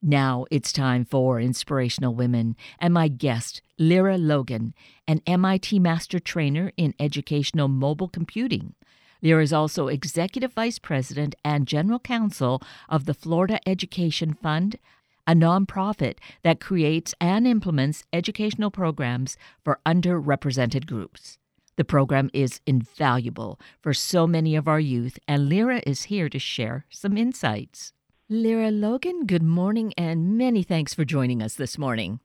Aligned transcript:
Now 0.00 0.44
it's 0.48 0.72
time 0.72 1.04
for 1.04 1.40
Inspirational 1.40 2.14
Women, 2.14 2.54
and 2.78 2.94
my 2.94 3.08
guest, 3.08 3.62
Lyra 3.78 4.16
Logan, 4.16 4.72
an 5.08 5.20
MIT 5.26 5.80
Master 5.80 6.20
Trainer 6.20 6.70
in 6.76 6.94
Educational 7.00 7.66
Mobile 7.66 8.06
Computing. 8.06 8.74
Lyra 9.22 9.42
is 9.42 9.52
also 9.52 9.88
Executive 9.88 10.52
Vice 10.52 10.78
President 10.78 11.34
and 11.44 11.66
General 11.66 11.98
Counsel 11.98 12.62
of 12.88 13.06
the 13.06 13.14
Florida 13.14 13.58
Education 13.68 14.34
Fund, 14.34 14.78
a 15.26 15.32
nonprofit 15.32 16.18
that 16.44 16.60
creates 16.60 17.12
and 17.20 17.44
implements 17.44 18.04
educational 18.12 18.70
programs 18.70 19.36
for 19.64 19.80
underrepresented 19.84 20.86
groups. 20.86 21.38
The 21.74 21.84
program 21.84 22.30
is 22.32 22.60
invaluable 22.66 23.58
for 23.80 23.92
so 23.92 24.28
many 24.28 24.54
of 24.54 24.68
our 24.68 24.80
youth, 24.80 25.18
and 25.26 25.48
Lyra 25.48 25.82
is 25.84 26.04
here 26.04 26.28
to 26.28 26.38
share 26.38 26.86
some 26.88 27.16
insights. 27.16 27.92
Lyra 28.30 28.70
Logan, 28.70 29.24
good 29.24 29.42
morning 29.42 29.94
and 29.96 30.36
many 30.36 30.62
thanks 30.62 30.92
for 30.92 31.02
joining 31.02 31.40
us 31.40 31.54
this 31.54 31.78
morning. 31.78 32.20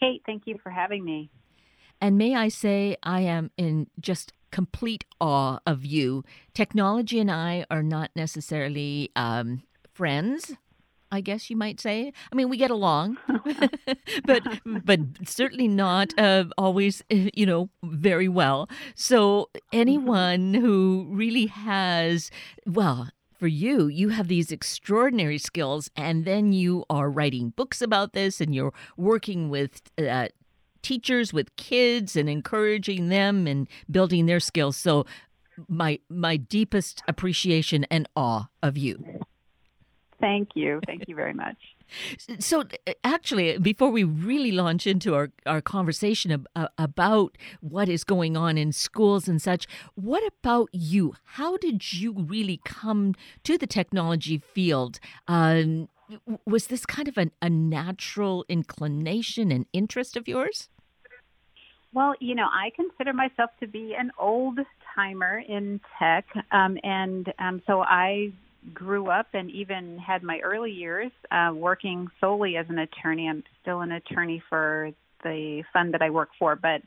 Kate, 0.00 0.20
thank 0.26 0.48
you 0.48 0.58
for 0.60 0.70
having 0.70 1.04
me. 1.04 1.30
And 2.00 2.18
may 2.18 2.34
I 2.34 2.48
say, 2.48 2.96
I 3.04 3.20
am 3.20 3.52
in 3.56 3.86
just 4.00 4.32
complete 4.50 5.04
awe 5.20 5.60
of 5.64 5.84
you. 5.84 6.24
Technology 6.54 7.20
and 7.20 7.30
I 7.30 7.64
are 7.70 7.84
not 7.84 8.10
necessarily 8.16 9.12
um, 9.14 9.62
friends. 9.94 10.56
I 11.12 11.20
guess 11.20 11.50
you 11.50 11.56
might 11.56 11.78
say. 11.78 12.12
I 12.32 12.34
mean, 12.34 12.48
we 12.48 12.56
get 12.56 12.72
along, 12.72 13.16
but 14.24 14.42
but 14.64 15.00
certainly 15.24 15.68
not 15.68 16.12
uh, 16.18 16.46
always, 16.58 17.04
you 17.08 17.46
know, 17.46 17.70
very 17.84 18.28
well. 18.28 18.68
So 18.96 19.50
anyone 19.72 20.54
who 20.54 21.06
really 21.10 21.46
has, 21.46 22.32
well, 22.66 23.08
for 23.40 23.48
you, 23.48 23.86
you 23.86 24.10
have 24.10 24.28
these 24.28 24.52
extraordinary 24.52 25.38
skills, 25.38 25.90
and 25.96 26.26
then 26.26 26.52
you 26.52 26.84
are 26.90 27.10
writing 27.10 27.54
books 27.56 27.80
about 27.80 28.12
this, 28.12 28.38
and 28.38 28.54
you're 28.54 28.74
working 28.98 29.48
with 29.48 29.80
uh, 29.96 30.28
teachers, 30.82 31.32
with 31.32 31.56
kids, 31.56 32.16
and 32.16 32.28
encouraging 32.28 33.08
them 33.08 33.46
and 33.46 33.66
building 33.90 34.26
their 34.26 34.40
skills. 34.40 34.76
So, 34.76 35.06
my 35.68 36.00
my 36.10 36.36
deepest 36.36 37.02
appreciation 37.08 37.86
and 37.90 38.06
awe 38.14 38.48
of 38.62 38.76
you. 38.76 39.02
Thank 40.20 40.50
you. 40.54 40.80
Thank 40.86 41.08
you 41.08 41.14
very 41.16 41.34
much. 41.34 41.56
So, 42.38 42.64
actually, 43.04 43.58
before 43.58 43.90
we 43.90 44.04
really 44.04 44.52
launch 44.52 44.86
into 44.86 45.14
our, 45.14 45.30
our 45.46 45.60
conversation 45.60 46.30
ab- 46.32 46.48
uh, 46.54 46.68
about 46.78 47.36
what 47.60 47.88
is 47.88 48.04
going 48.04 48.36
on 48.36 48.58
in 48.58 48.72
schools 48.72 49.28
and 49.28 49.40
such, 49.40 49.66
what 49.94 50.22
about 50.26 50.68
you? 50.72 51.14
How 51.24 51.56
did 51.56 51.92
you 51.92 52.12
really 52.12 52.60
come 52.64 53.14
to 53.44 53.58
the 53.58 53.66
technology 53.66 54.38
field? 54.38 55.00
Um, 55.28 55.88
was 56.46 56.66
this 56.66 56.86
kind 56.86 57.08
of 57.08 57.16
a, 57.18 57.30
a 57.40 57.48
natural 57.48 58.44
inclination 58.48 59.52
and 59.52 59.66
interest 59.72 60.16
of 60.16 60.26
yours? 60.26 60.68
Well, 61.92 62.14
you 62.20 62.34
know, 62.34 62.46
I 62.46 62.70
consider 62.74 63.12
myself 63.12 63.50
to 63.60 63.66
be 63.66 63.94
an 63.98 64.12
old 64.18 64.58
timer 64.94 65.42
in 65.46 65.80
tech, 65.98 66.24
um, 66.52 66.78
and 66.84 67.32
um, 67.38 67.62
so 67.66 67.80
I 67.80 68.32
grew 68.74 69.08
up 69.08 69.28
and 69.32 69.50
even 69.50 69.98
had 69.98 70.22
my 70.22 70.38
early 70.40 70.70
years 70.70 71.10
uh, 71.30 71.52
working 71.54 72.08
solely 72.20 72.56
as 72.56 72.66
an 72.68 72.78
attorney. 72.78 73.28
I'm 73.28 73.42
still 73.62 73.80
an 73.80 73.92
attorney 73.92 74.42
for 74.48 74.92
the 75.22 75.62
fund 75.72 75.94
that 75.94 76.02
I 76.02 76.10
work 76.10 76.30
for, 76.38 76.56
but 76.56 76.82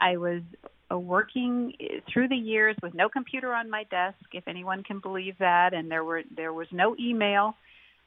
I 0.00 0.16
was 0.16 0.42
uh, 0.90 0.98
working 0.98 1.72
through 2.12 2.28
the 2.28 2.36
years 2.36 2.76
with 2.82 2.94
no 2.94 3.08
computer 3.08 3.52
on 3.54 3.70
my 3.70 3.84
desk, 3.84 4.18
if 4.32 4.46
anyone 4.46 4.82
can 4.82 4.98
believe 4.98 5.38
that, 5.38 5.74
and 5.74 5.90
there 5.90 6.04
were 6.04 6.22
there 6.36 6.52
was 6.52 6.66
no 6.72 6.96
email, 6.98 7.54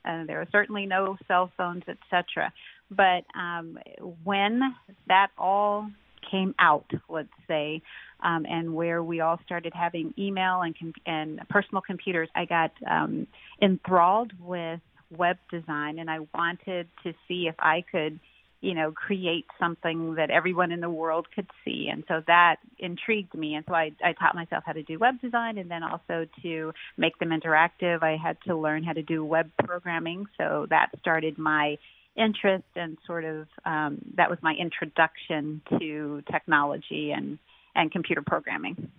and 0.03 0.27
there 0.27 0.39
were 0.39 0.47
certainly 0.51 0.85
no 0.85 1.17
cell 1.27 1.51
phones, 1.57 1.83
etc. 1.87 2.51
But 2.91 3.25
um, 3.37 3.79
when 4.23 4.61
that 5.07 5.29
all 5.37 5.89
came 6.29 6.55
out, 6.59 6.89
let's 7.09 7.29
say, 7.47 7.81
um, 8.21 8.45
and 8.49 8.73
where 8.73 9.03
we 9.03 9.21
all 9.21 9.39
started 9.45 9.73
having 9.73 10.13
email 10.17 10.61
and 10.61 10.77
com- 10.77 10.93
and 11.05 11.41
personal 11.49 11.81
computers, 11.81 12.29
I 12.35 12.45
got 12.45 12.71
um, 12.89 13.27
enthralled 13.61 14.31
with 14.39 14.79
web 15.15 15.37
design, 15.51 15.99
and 15.99 16.09
I 16.09 16.19
wanted 16.33 16.87
to 17.03 17.13
see 17.27 17.47
if 17.47 17.55
I 17.59 17.83
could, 17.91 18.19
you 18.61 18.73
know, 18.73 18.91
create 18.91 19.45
something 19.59 20.15
that 20.15 20.31
everyone 20.31 20.71
in 20.71 20.79
the 20.79 20.89
world 20.89 21.27
could 21.33 21.47
see, 21.63 21.89
and 21.91 22.03
so 22.07 22.21
that 22.27 22.55
intrigued 22.79 23.33
me, 23.35 23.55
and 23.55 23.65
so 23.67 23.75
I, 23.75 23.91
I 24.03 24.13
taught 24.13 24.35
myself 24.35 24.63
how 24.65 24.73
to 24.73 24.83
do 24.83 24.97
web 24.97 25.21
design, 25.21 25.57
and 25.57 25.69
then 25.69 25.83
also 25.83 26.25
to 26.41 26.73
make 26.97 27.19
them 27.19 27.29
interactive. 27.29 28.01
I 28.01 28.17
had 28.17 28.37
to 28.47 28.55
learn 28.55 28.83
how 28.83 28.93
to 28.93 29.03
do 29.03 29.23
web 29.23 29.51
programming, 29.63 30.25
so 30.37 30.65
that 30.69 30.87
started 30.99 31.37
my 31.37 31.77
interest 32.17 32.65
and 32.75 32.97
sort 33.05 33.25
of 33.25 33.47
um, 33.65 33.99
that 34.15 34.29
was 34.29 34.39
my 34.41 34.53
introduction 34.53 35.61
to 35.79 36.21
technology 36.31 37.11
and 37.11 37.39
and 37.75 37.91
computer 37.91 38.21
programming. 38.21 38.89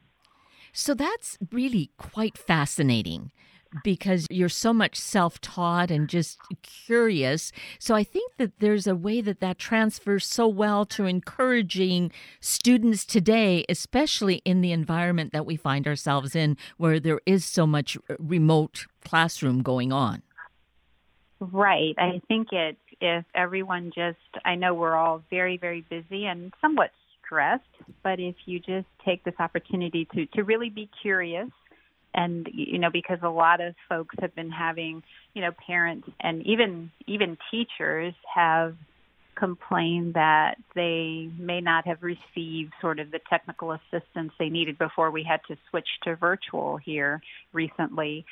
So 0.73 0.93
that's 0.93 1.39
really 1.51 1.91
quite 1.97 2.37
fascinating 2.37 3.33
because 3.83 4.27
you're 4.31 4.49
so 4.49 4.73
much 4.73 4.99
self-taught 4.99 5.91
and 5.91 6.09
just 6.09 6.39
curious. 6.63 7.53
So 7.79 7.95
I 7.95 8.05
think 8.05 8.37
that 8.37 8.59
there's 8.59 8.87
a 8.87 8.95
way 8.95 9.21
that 9.21 9.41
that 9.41 9.59
transfers 9.59 10.27
so 10.27 10.47
well 10.47 10.85
to 10.87 11.07
encouraging 11.07 12.13
students 12.41 13.05
today, 13.05 13.65
especially 13.69 14.37
in 14.45 14.61
the 14.61 14.73
environment 14.73 15.33
that 15.33 15.47
we 15.47 15.57
find 15.57 15.87
ourselves 15.87 16.35
in 16.35 16.57
where 16.77 17.01
there 17.01 17.21
is 17.27 17.45
so 17.45 17.67
much 17.67 17.99
remote 18.19 18.87
classroom 19.05 19.63
going 19.63 19.93
on. 19.93 20.23
Right. 21.39 21.95
I 21.99 22.21
think 22.29 22.49
it 22.53 22.79
if 23.01 23.25
everyone 23.35 23.93
just, 23.95 24.19
I 24.45 24.55
know 24.55 24.75
we're 24.75 24.97
all 24.97 25.23
very, 25.31 25.57
very 25.57 25.85
busy 25.89 26.27
and 26.27 26.53
somewhat 26.61 26.91
stressed, 27.25 27.65
but 28.03 28.21
if 28.21 28.37
you 28.47 28.59
just 28.59 28.87
take 29.05 29.25
this 29.25 29.35
opportunity 29.39 30.07
to, 30.15 30.27
to 30.27 30.43
really 30.43 30.71
be 30.71 30.89
curious 31.03 31.49
and 32.17 32.49
you 32.53 32.79
know 32.79 32.91
because 32.91 33.19
a 33.23 33.29
lot 33.29 33.61
of 33.61 33.75
folks 33.89 34.17
have 34.21 34.35
been 34.35 34.51
having 34.51 35.03
you 35.35 35.43
know 35.43 35.51
parents 35.67 36.09
and 36.21 36.45
even 36.47 36.91
even 37.07 37.37
teachers 37.51 38.15
have 38.35 38.75
complained 39.37 40.15
that 40.15 40.55
they 40.75 41.29
may 41.39 41.61
not 41.61 41.87
have 41.87 42.03
received 42.03 42.73
sort 42.81 42.99
of 42.99 43.11
the 43.11 43.21
technical 43.29 43.73
assistance 43.73 44.33
they 44.39 44.49
needed 44.49 44.79
before 44.79 45.11
we 45.11 45.23
had 45.23 45.41
to 45.47 45.57
switch 45.69 45.89
to 46.03 46.17
virtual 46.17 46.79
here 46.79 47.21
recently 47.53 48.25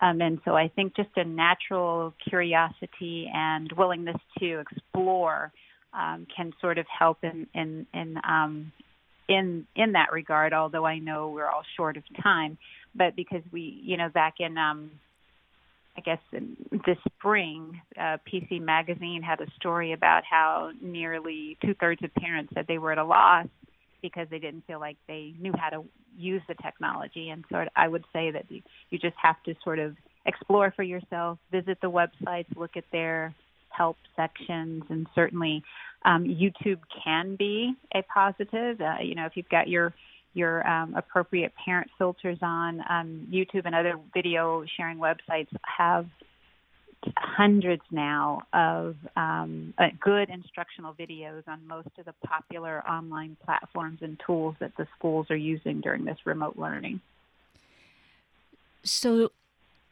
um, 0.00 0.20
and 0.20 0.40
so 0.44 0.54
I 0.54 0.68
think 0.68 0.96
just 0.96 1.10
a 1.16 1.24
natural 1.24 2.14
curiosity 2.28 3.30
and 3.32 3.70
willingness 3.76 4.16
to 4.38 4.60
explore 4.60 5.52
um, 5.92 6.26
can 6.34 6.52
sort 6.60 6.78
of 6.78 6.86
help 6.86 7.18
in 7.22 7.46
in 7.54 7.86
in 7.92 8.16
um, 8.26 8.72
in 9.28 9.66
in 9.76 9.92
that 9.92 10.12
regard. 10.12 10.52
Although 10.52 10.86
I 10.86 10.98
know 10.98 11.30
we're 11.30 11.48
all 11.48 11.64
short 11.76 11.96
of 11.96 12.04
time, 12.22 12.56
but 12.94 13.14
because 13.14 13.42
we, 13.52 13.80
you 13.84 13.96
know, 13.96 14.08
back 14.08 14.34
in 14.38 14.56
um, 14.56 14.90
I 15.96 16.00
guess 16.00 16.18
this 16.86 16.96
spring, 17.18 17.80
uh, 17.98 18.16
PC 18.32 18.60
Magazine 18.60 19.22
had 19.22 19.40
a 19.40 19.50
story 19.56 19.92
about 19.92 20.22
how 20.24 20.70
nearly 20.80 21.58
two 21.62 21.74
thirds 21.74 22.02
of 22.02 22.14
parents 22.14 22.52
said 22.54 22.66
they 22.68 22.78
were 22.78 22.92
at 22.92 22.98
a 22.98 23.04
loss 23.04 23.48
because 24.02 24.26
they 24.30 24.38
didn't 24.38 24.66
feel 24.66 24.80
like 24.80 24.96
they 25.06 25.34
knew 25.38 25.52
how 25.58 25.70
to 25.70 25.84
use 26.16 26.42
the 26.48 26.54
technology. 26.54 27.30
And 27.30 27.44
so 27.50 27.64
I 27.76 27.88
would 27.88 28.04
say 28.12 28.30
that 28.30 28.44
you, 28.48 28.62
you 28.90 28.98
just 28.98 29.16
have 29.22 29.42
to 29.44 29.54
sort 29.62 29.78
of 29.78 29.96
explore 30.26 30.72
for 30.74 30.82
yourself, 30.82 31.38
visit 31.50 31.78
the 31.80 31.90
websites, 31.90 32.46
look 32.56 32.76
at 32.76 32.84
their 32.92 33.34
help 33.70 33.96
sections, 34.16 34.82
and 34.88 35.06
certainly 35.14 35.62
um, 36.04 36.24
YouTube 36.24 36.80
can 37.04 37.36
be 37.36 37.74
a 37.94 38.02
positive. 38.02 38.80
Uh, 38.80 38.96
you 39.02 39.14
know, 39.14 39.26
if 39.26 39.32
you've 39.36 39.48
got 39.48 39.68
your 39.68 39.94
your 40.32 40.66
um, 40.68 40.94
appropriate 40.94 41.52
parent 41.64 41.90
filters 41.98 42.38
on, 42.40 42.80
um, 42.88 43.26
YouTube 43.32 43.62
and 43.64 43.74
other 43.74 43.98
video 44.14 44.64
sharing 44.76 44.96
websites 44.98 45.48
have 45.64 46.06
hundreds 47.16 47.82
now 47.90 48.42
of 48.52 48.96
um, 49.16 49.74
uh, 49.78 49.88
good 50.00 50.28
instructional 50.28 50.94
videos 50.94 51.42
on 51.48 51.66
most 51.66 51.88
of 51.98 52.04
the 52.04 52.14
popular 52.24 52.86
online 52.86 53.36
platforms 53.44 53.98
and 54.02 54.20
tools 54.24 54.54
that 54.60 54.72
the 54.76 54.86
schools 54.98 55.26
are 55.30 55.36
using 55.36 55.80
during 55.80 56.04
this 56.04 56.18
remote 56.24 56.56
learning. 56.56 57.00
So, 58.82 59.32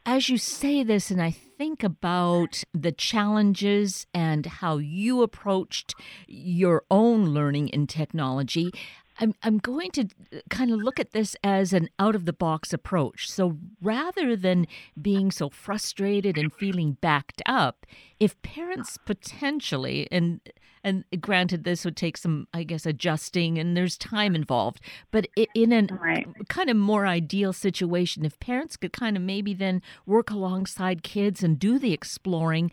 as 0.07 0.29
you 0.29 0.39
say 0.39 0.83
this, 0.83 1.11
and 1.11 1.21
I 1.21 1.31
think 1.31 1.83
about 1.83 2.63
the 2.73 2.93
challenges 2.93 4.07
and 4.15 4.47
how 4.47 4.79
you 4.79 5.23
approached 5.23 5.95
your 6.27 6.85
own 6.91 7.27
learning 7.27 7.69
in 7.69 7.87
technology, 7.87 8.73
I'm, 9.19 9.35
I'm 9.43 9.59
going 9.59 9.91
to 9.93 10.09
kind 10.49 10.71
of 10.71 10.79
look 10.79 11.01
at 11.01 11.13
this 11.13 11.37
as 11.43 11.73
an 11.73 11.89
out 11.99 12.15
of 12.15 12.25
the 12.25 12.33
box 12.33 12.73
approach. 12.73 13.31
So 13.31 13.59
rather 13.83 14.37
than 14.37 14.67
being 15.01 15.31
so 15.31 15.51
frustrated 15.51 16.39
and 16.39 16.53
feeling 16.53 16.99
backed 17.01 17.43
up, 17.47 17.87
if 18.21 18.41
parents 18.43 18.99
potentially, 19.05 20.09
and 20.11 20.41
and 20.85 21.05
granted 21.21 21.65
this 21.65 21.85
would 21.85 21.97
take 21.97 22.17
some 22.17 22.47
i 22.55 22.63
guess 22.63 22.87
adjusting 22.87 23.59
and 23.59 23.77
there's 23.77 23.99
time 23.99 24.37
involved 24.37 24.81
but 25.11 25.27
in 25.55 25.73
a 25.73 25.87
right. 26.01 26.27
kind 26.49 26.71
of 26.71 26.77
more 26.77 27.05
ideal 27.05 27.53
situation 27.53 28.25
if 28.25 28.39
parents 28.39 28.77
could 28.77 28.93
kind 28.93 29.17
of 29.17 29.23
maybe 29.23 29.53
then 29.53 29.83
work 30.07 30.31
alongside 30.31 31.03
kids 31.03 31.43
and 31.43 31.59
do 31.59 31.81
the 31.81 31.93
exploring 31.93 32.71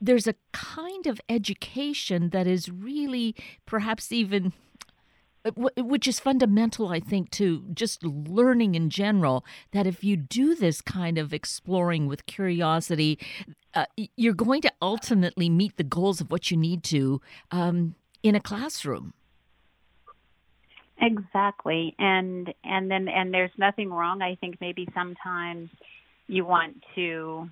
there's 0.00 0.26
a 0.26 0.34
kind 0.52 1.06
of 1.06 1.20
education 1.28 2.30
that 2.30 2.46
is 2.46 2.68
really 2.68 3.36
perhaps 3.66 4.10
even 4.10 4.46
uh, 4.46 4.71
which 5.56 6.06
is 6.06 6.20
fundamental 6.20 6.88
i 6.88 7.00
think 7.00 7.30
to 7.30 7.64
just 7.74 8.04
learning 8.04 8.74
in 8.74 8.90
general 8.90 9.44
that 9.72 9.86
if 9.86 10.04
you 10.04 10.16
do 10.16 10.54
this 10.54 10.80
kind 10.80 11.18
of 11.18 11.32
exploring 11.32 12.06
with 12.06 12.26
curiosity 12.26 13.18
uh, 13.74 13.86
you're 14.16 14.34
going 14.34 14.60
to 14.60 14.72
ultimately 14.82 15.48
meet 15.48 15.76
the 15.76 15.84
goals 15.84 16.20
of 16.20 16.30
what 16.30 16.50
you 16.50 16.56
need 16.56 16.82
to 16.84 17.20
um, 17.50 17.94
in 18.22 18.34
a 18.34 18.40
classroom. 18.40 19.14
Exactly. 21.00 21.94
And 21.98 22.52
and 22.62 22.90
then 22.90 23.08
and 23.08 23.34
there's 23.34 23.50
nothing 23.58 23.90
wrong 23.90 24.22
i 24.22 24.36
think 24.36 24.58
maybe 24.60 24.86
sometimes 24.94 25.68
you 26.28 26.44
want 26.44 26.76
to 26.94 27.48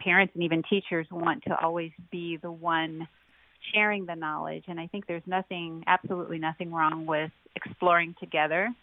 parents 0.00 0.32
and 0.34 0.42
even 0.42 0.62
teachers 0.68 1.06
want 1.10 1.44
to 1.44 1.56
always 1.56 1.92
be 2.10 2.36
the 2.36 2.50
one 2.50 3.06
sharing 3.72 4.06
the 4.06 4.14
knowledge. 4.14 4.64
And 4.68 4.78
I 4.78 4.86
think 4.86 5.06
there's 5.06 5.26
nothing, 5.26 5.84
absolutely 5.86 6.38
nothing 6.38 6.72
wrong 6.72 7.06
with 7.06 7.30
exploring 7.54 8.14
together, 8.20 8.74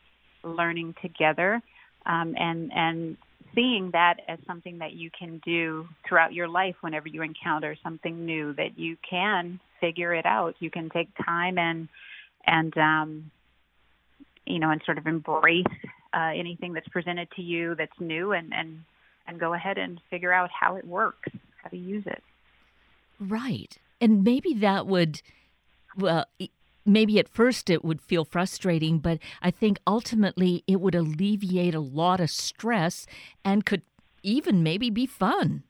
learning 0.44 0.96
together, 1.02 1.62
um, 2.06 2.36
and 2.38 2.72
and 2.74 3.18
seeing 3.56 3.92
that 3.92 4.16
as 4.28 4.40
something 4.48 4.80
that 4.80 4.94
you 4.94 5.10
can 5.18 5.40
do 5.46 5.88
throughout 6.08 6.34
your 6.34 6.48
life 6.48 6.76
whenever 6.82 7.08
you 7.08 7.22
encounter 7.22 7.76
something 7.84 8.26
new 8.26 8.54
that 8.54 8.78
you 8.78 8.98
can 9.08 9.60
figure 9.80 10.14
it 10.14 10.26
out. 10.26 10.56
You 10.60 10.72
can 10.72 10.90
take 10.90 11.10
time 11.24 11.58
and 11.58 11.88
and 12.46 12.78
um, 12.78 13.32
you 14.46 14.60
know 14.60 14.72
and 14.72 14.82
sort 14.86 14.98
of 14.98 15.08
embrace 15.08 15.66
uh, 16.14 16.32
anything 16.36 16.74
that's 16.74 16.88
presented 16.90 17.30
to 17.36 17.42
you 17.42 17.76
that's 17.76 18.00
new 18.00 18.32
and 18.32 18.54
and 18.54 18.80
and 19.28 19.40
go 19.40 19.54
ahead 19.54 19.78
and 19.78 20.02
figure 20.10 20.34
out 20.34 20.50
how 20.52 20.76
it 20.76 20.86
works, 20.86 21.30
how 21.62 21.70
to 21.70 21.78
use 21.78 22.04
it. 22.06 22.22
Right. 23.20 23.78
And 24.04 24.22
maybe 24.22 24.54
that 24.56 24.86
would, 24.86 25.22
well, 25.96 26.26
maybe 26.86 27.20
at 27.20 27.30
first 27.30 27.70
it 27.70 27.86
would 27.86 28.02
feel 28.02 28.26
frustrating, 28.26 29.00
but 29.00 29.18
I 29.42 29.50
think 29.50 29.80
ultimately 29.88 30.62
it 30.68 30.82
would 30.82 30.94
alleviate 30.94 31.74
a 31.74 31.80
lot 31.80 32.20
of 32.20 32.30
stress 32.30 33.08
and 33.46 33.66
could 33.66 33.82
even 34.22 34.62
maybe 34.62 34.90
be 34.90 35.06
fun. 35.06 35.64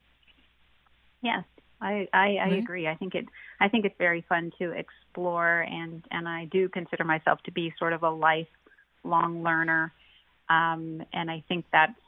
Yes, 1.21 1.43
I 1.79 2.07
I, 2.11 2.37
I 2.37 2.47
agree. 2.55 2.87
I 2.87 2.95
think 2.95 3.13
it 3.13 3.25
I 3.59 3.69
think 3.69 3.85
it's 3.85 3.97
very 3.99 4.25
fun 4.27 4.51
to 4.57 4.71
explore, 4.71 5.61
and 5.61 6.03
and 6.09 6.27
I 6.27 6.45
do 6.45 6.69
consider 6.69 7.03
myself 7.03 7.39
to 7.43 7.51
be 7.51 7.71
sort 7.77 7.93
of 7.93 8.01
a 8.01 8.09
lifelong 8.09 9.43
learner, 9.43 9.93
um, 10.49 11.03
and 11.13 11.29
I 11.29 11.43
think 11.47 11.65
that's 11.71 12.01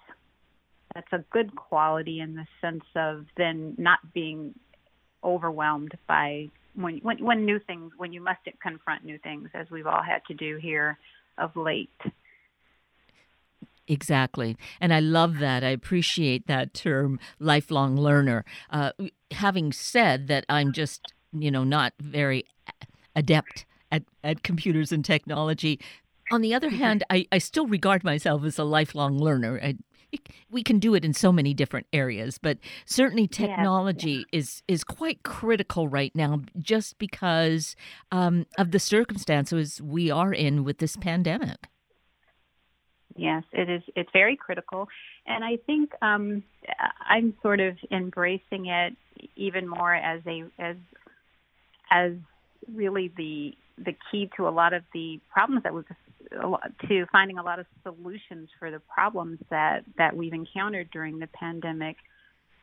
that's 0.95 1.13
a 1.13 1.24
good 1.30 1.56
quality 1.56 2.19
in 2.19 2.33
the 2.33 2.48
sense 2.62 2.86
of 2.95 3.25
then 3.38 3.75
not 3.78 4.00
being 4.12 4.56
overwhelmed 5.25 5.98
by 6.07 6.50
when 6.75 6.98
when 7.00 7.24
when 7.24 7.45
new 7.45 7.60
things 7.60 7.92
when 7.98 8.13
you 8.13 8.22
must 8.22 8.42
confront 8.62 9.04
new 9.04 9.18
things 9.18 9.50
as 9.54 9.69
we've 9.69 9.88
all 9.88 10.04
had 10.04 10.24
to 10.27 10.33
do 10.33 10.57
here 10.57 10.98
of 11.38 11.56
late. 11.56 11.89
Exactly. 13.88 14.57
And 14.81 14.94
I 14.94 15.00
love 15.00 15.38
that. 15.39 15.63
I 15.63 15.69
appreciate 15.69 16.48
that 16.48 16.74
term, 16.74 17.19
lifelong 17.39 17.95
learner. 17.95 18.44
Uh, 18.72 18.92
having 19.31 19.72
said 19.72 20.27
that, 20.27 20.44
I'm 20.50 20.72
just, 20.72 21.13
you 21.31 21.51
know, 21.51 21.63
not 21.63 21.94
very 22.00 22.45
adept 23.16 23.66
at, 23.92 24.04
at 24.24 24.42
computers 24.42 24.92
and 24.92 25.06
technology. 25.06 25.80
On 26.31 26.42
the 26.42 26.56
other 26.56 26.69
mm-hmm. 26.69 26.78
hand, 26.78 27.04
I, 27.12 27.28
I 27.31 27.38
still 27.38 27.68
regard 27.68 28.04
myself 28.04 28.44
as 28.44 28.57
a 28.57 28.63
lifelong 28.63 29.19
learner. 29.19 29.60
I, 29.62 29.75
we 30.52 30.63
can 30.63 30.80
do 30.80 30.96
it 30.96 31.04
in 31.06 31.13
so 31.13 31.31
many 31.31 31.54
different 31.54 31.88
areas, 31.94 32.38
but 32.38 32.57
certainly 32.86 33.28
technology 33.28 34.25
yeah. 34.31 34.40
is 34.40 34.63
is 34.68 34.84
quite 34.84 35.24
critical 35.24 35.88
right 35.88 36.16
now, 36.16 36.42
just 36.60 36.98
because 36.98 37.75
um, 38.12 38.46
of 38.57 38.72
the 38.72 38.80
circumstances 38.80 39.81
we 39.81 40.10
are 40.12 40.34
in 40.34 40.63
with 40.63 40.80
this 40.80 40.96
pandemic. 40.96 41.68
Yes, 43.16 43.44
it 43.54 43.69
is. 43.69 43.81
It's 43.96 44.10
very 44.12 44.36
critical, 44.36 44.88
and 45.25 45.44
I 45.44 45.57
think 45.66 45.92
um, 46.02 46.44
I'm 47.07 47.34
sort 47.42 47.62
of 47.62 47.78
embracing 47.92 48.68
it 48.68 48.96
even 49.36 49.68
more 49.68 49.96
as 49.96 50.22
a 50.28 50.44
as 50.60 50.75
as 51.92 52.12
really 52.74 53.12
the 53.16 53.56
the 53.78 53.96
key 54.12 54.30
to 54.38 54.48
a 54.48 54.50
lot 54.50 54.74
of 54.74 54.84
the 54.94 55.19
problems 55.31 55.63
that 55.63 55.74
we've 55.74 55.86
to 56.87 57.05
finding 57.11 57.37
a 57.37 57.43
lot 57.43 57.59
of 57.59 57.65
solutions 57.83 58.49
for 58.59 58.71
the 58.71 58.79
problems 58.79 59.39
that 59.49 59.83
that 59.97 60.15
we've 60.15 60.33
encountered 60.33 60.89
during 60.91 61.19
the 61.19 61.27
pandemic. 61.27 61.97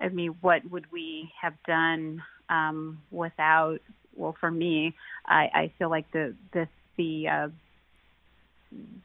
I 0.01 0.09
mean, 0.09 0.35
what 0.41 0.69
would 0.71 0.91
we 0.93 1.31
have 1.41 1.55
done 1.67 2.23
um, 2.49 3.01
without? 3.11 3.79
Well, 4.15 4.37
for 4.39 4.51
me, 4.51 4.95
I, 5.27 5.49
I 5.55 5.73
feel 5.79 5.91
like 5.91 6.11
the 6.13 6.35
the 6.53 6.69
the 6.97 7.29
uh, 7.29 7.49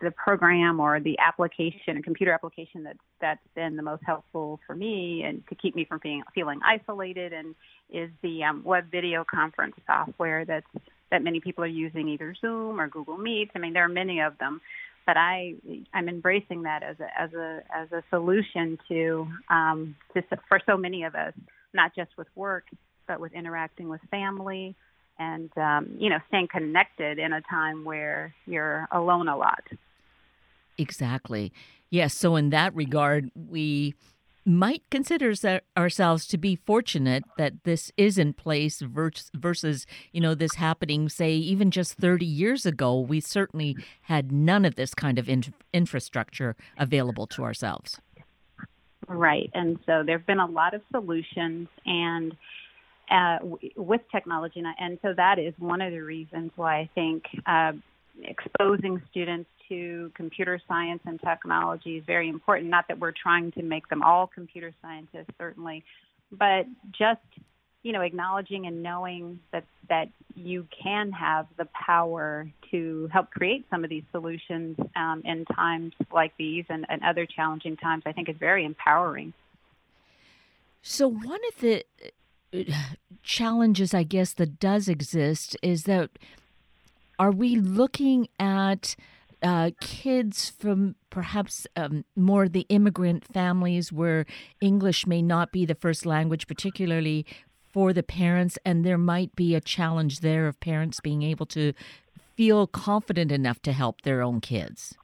the 0.01 0.11
program 0.11 0.79
or 0.79 0.99
the 0.99 1.17
application, 1.19 1.97
a 1.97 2.01
computer 2.01 2.31
application 2.31 2.83
that 2.83 2.97
that's 3.19 3.45
been 3.55 3.75
the 3.75 3.83
most 3.83 4.03
helpful 4.05 4.59
for 4.65 4.75
me 4.75 5.23
and 5.23 5.43
to 5.47 5.55
keep 5.55 5.75
me 5.75 5.85
from 5.85 5.99
being 6.03 6.23
feeling 6.33 6.59
isolated, 6.65 7.33
and 7.33 7.55
is 7.89 8.09
the 8.21 8.43
um, 8.43 8.63
web 8.63 8.91
video 8.91 9.23
conference 9.23 9.75
software 9.85 10.45
that's 10.45 10.67
that 11.11 11.23
many 11.23 11.39
people 11.39 11.63
are 11.63 11.67
using 11.67 12.09
either 12.09 12.35
Zoom 12.39 12.79
or 12.79 12.87
Google 12.87 13.17
Meet. 13.17 13.51
I 13.55 13.59
mean, 13.59 13.73
there 13.73 13.83
are 13.83 13.89
many 13.89 14.19
of 14.21 14.37
them, 14.37 14.61
but 15.05 15.17
I 15.17 15.55
I'm 15.93 16.09
embracing 16.09 16.63
that 16.63 16.83
as 16.83 16.97
a 16.99 17.19
as 17.19 17.33
a 17.33 17.61
as 17.73 17.91
a 17.91 18.03
solution 18.09 18.77
to 18.89 19.27
um, 19.49 19.95
to 20.13 20.23
for 20.49 20.59
so 20.65 20.77
many 20.77 21.03
of 21.03 21.15
us, 21.15 21.33
not 21.73 21.95
just 21.95 22.11
with 22.17 22.27
work, 22.35 22.65
but 23.07 23.19
with 23.19 23.33
interacting 23.33 23.89
with 23.89 24.01
family 24.11 24.75
and 25.19 25.49
um, 25.57 25.95
you 25.97 26.09
know 26.09 26.19
staying 26.27 26.47
connected 26.47 27.19
in 27.19 27.33
a 27.33 27.41
time 27.41 27.85
where 27.85 28.33
you're 28.45 28.87
alone 28.91 29.27
a 29.27 29.37
lot. 29.37 29.63
Exactly. 30.77 31.51
Yes. 31.89 32.13
So 32.13 32.35
in 32.35 32.49
that 32.51 32.75
regard, 32.75 33.31
we 33.49 33.95
might 34.47 34.83
consider 34.89 35.33
ourselves 35.75 36.25
to 36.27 36.37
be 36.37 36.55
fortunate 36.55 37.23
that 37.37 37.65
this 37.65 37.91
is 37.97 38.17
in 38.17 38.33
place 38.33 38.81
versus, 38.81 39.85
you 40.13 40.21
know, 40.21 40.33
this 40.33 40.55
happening, 40.55 41.09
say, 41.09 41.33
even 41.33 41.69
just 41.69 41.95
30 41.95 42.25
years 42.25 42.65
ago. 42.65 42.99
We 42.99 43.19
certainly 43.19 43.75
had 44.03 44.31
none 44.31 44.63
of 44.63 44.75
this 44.75 44.93
kind 44.93 45.19
of 45.19 45.27
in- 45.27 45.53
infrastructure 45.73 46.55
available 46.77 47.27
to 47.27 47.43
ourselves. 47.43 47.99
Right. 49.07 49.49
And 49.53 49.79
so 49.85 50.03
there 50.05 50.17
have 50.17 50.27
been 50.27 50.39
a 50.39 50.47
lot 50.47 50.73
of 50.73 50.81
solutions 50.91 51.67
and 51.85 52.35
uh, 53.09 53.39
with 53.75 54.01
technology. 54.11 54.59
And, 54.59 54.67
and, 54.79 54.99
so 55.01 55.13
that 55.15 55.39
is 55.39 55.53
one 55.59 55.81
of 55.81 55.91
the 55.91 55.99
reasons 55.99 56.51
why 56.55 56.79
I 56.79 56.89
think 56.93 57.23
uh, 57.45 57.71
exposing 58.23 59.01
students 59.09 59.49
to 59.69 60.11
computer 60.15 60.59
science 60.67 61.01
and 61.05 61.19
technology 61.21 61.97
is 61.97 62.05
very 62.05 62.29
important. 62.29 62.69
Not 62.69 62.87
that 62.87 62.99
we're 62.99 63.11
trying 63.11 63.51
to 63.53 63.63
make 63.63 63.87
them 63.89 64.03
all 64.03 64.27
computer 64.27 64.73
scientists, 64.81 65.31
certainly, 65.37 65.83
but 66.31 66.65
just 66.91 67.21
you 67.83 67.93
know 67.93 68.01
acknowledging 68.01 68.67
and 68.67 68.83
knowing 68.83 69.39
that 69.51 69.65
that 69.89 70.09
you 70.35 70.67
can 70.83 71.11
have 71.11 71.47
the 71.57 71.65
power 71.65 72.49
to 72.71 73.09
help 73.11 73.31
create 73.31 73.65
some 73.69 73.83
of 73.83 73.89
these 73.89 74.03
solutions 74.11 74.77
um, 74.95 75.21
in 75.25 75.45
times 75.45 75.93
like 76.11 76.33
these 76.37 76.65
and, 76.69 76.85
and 76.89 77.01
other 77.03 77.25
challenging 77.25 77.77
times, 77.77 78.03
I 78.05 78.11
think 78.11 78.29
is 78.29 78.35
very 78.37 78.65
empowering. 78.65 79.33
So 80.81 81.07
one 81.07 81.39
of 81.49 81.59
the 81.61 81.83
uh, 82.53 82.63
challenges, 83.23 83.93
I 83.93 84.03
guess, 84.03 84.33
that 84.33 84.59
does 84.59 84.87
exist 84.87 85.57
is 85.61 85.83
that 85.83 86.09
are 87.19 87.31
we 87.31 87.55
looking 87.55 88.29
at 88.39 88.95
uh, 89.41 89.71
kids 89.81 90.49
from 90.49 90.95
perhaps 91.09 91.67
um, 91.75 92.05
more 92.15 92.47
the 92.47 92.65
immigrant 92.69 93.25
families 93.25 93.91
where 93.91 94.25
English 94.61 95.05
may 95.05 95.21
not 95.21 95.51
be 95.51 95.65
the 95.65 95.75
first 95.75 96.05
language, 96.05 96.47
particularly 96.47 97.25
for 97.71 97.93
the 97.93 98.03
parents, 98.03 98.57
and 98.65 98.85
there 98.85 98.97
might 98.97 99.35
be 99.35 99.53
a 99.53 99.61
challenge 99.61 100.21
there 100.21 100.47
of 100.47 100.59
parents 100.59 100.99
being 100.99 101.21
able 101.21 101.45
to 101.45 101.73
feel 102.35 102.67
confident 102.67 103.31
enough 103.31 103.61
to 103.63 103.73
help 103.73 104.01
their 104.01 104.21
own 104.21 104.39
kids? 104.39 104.95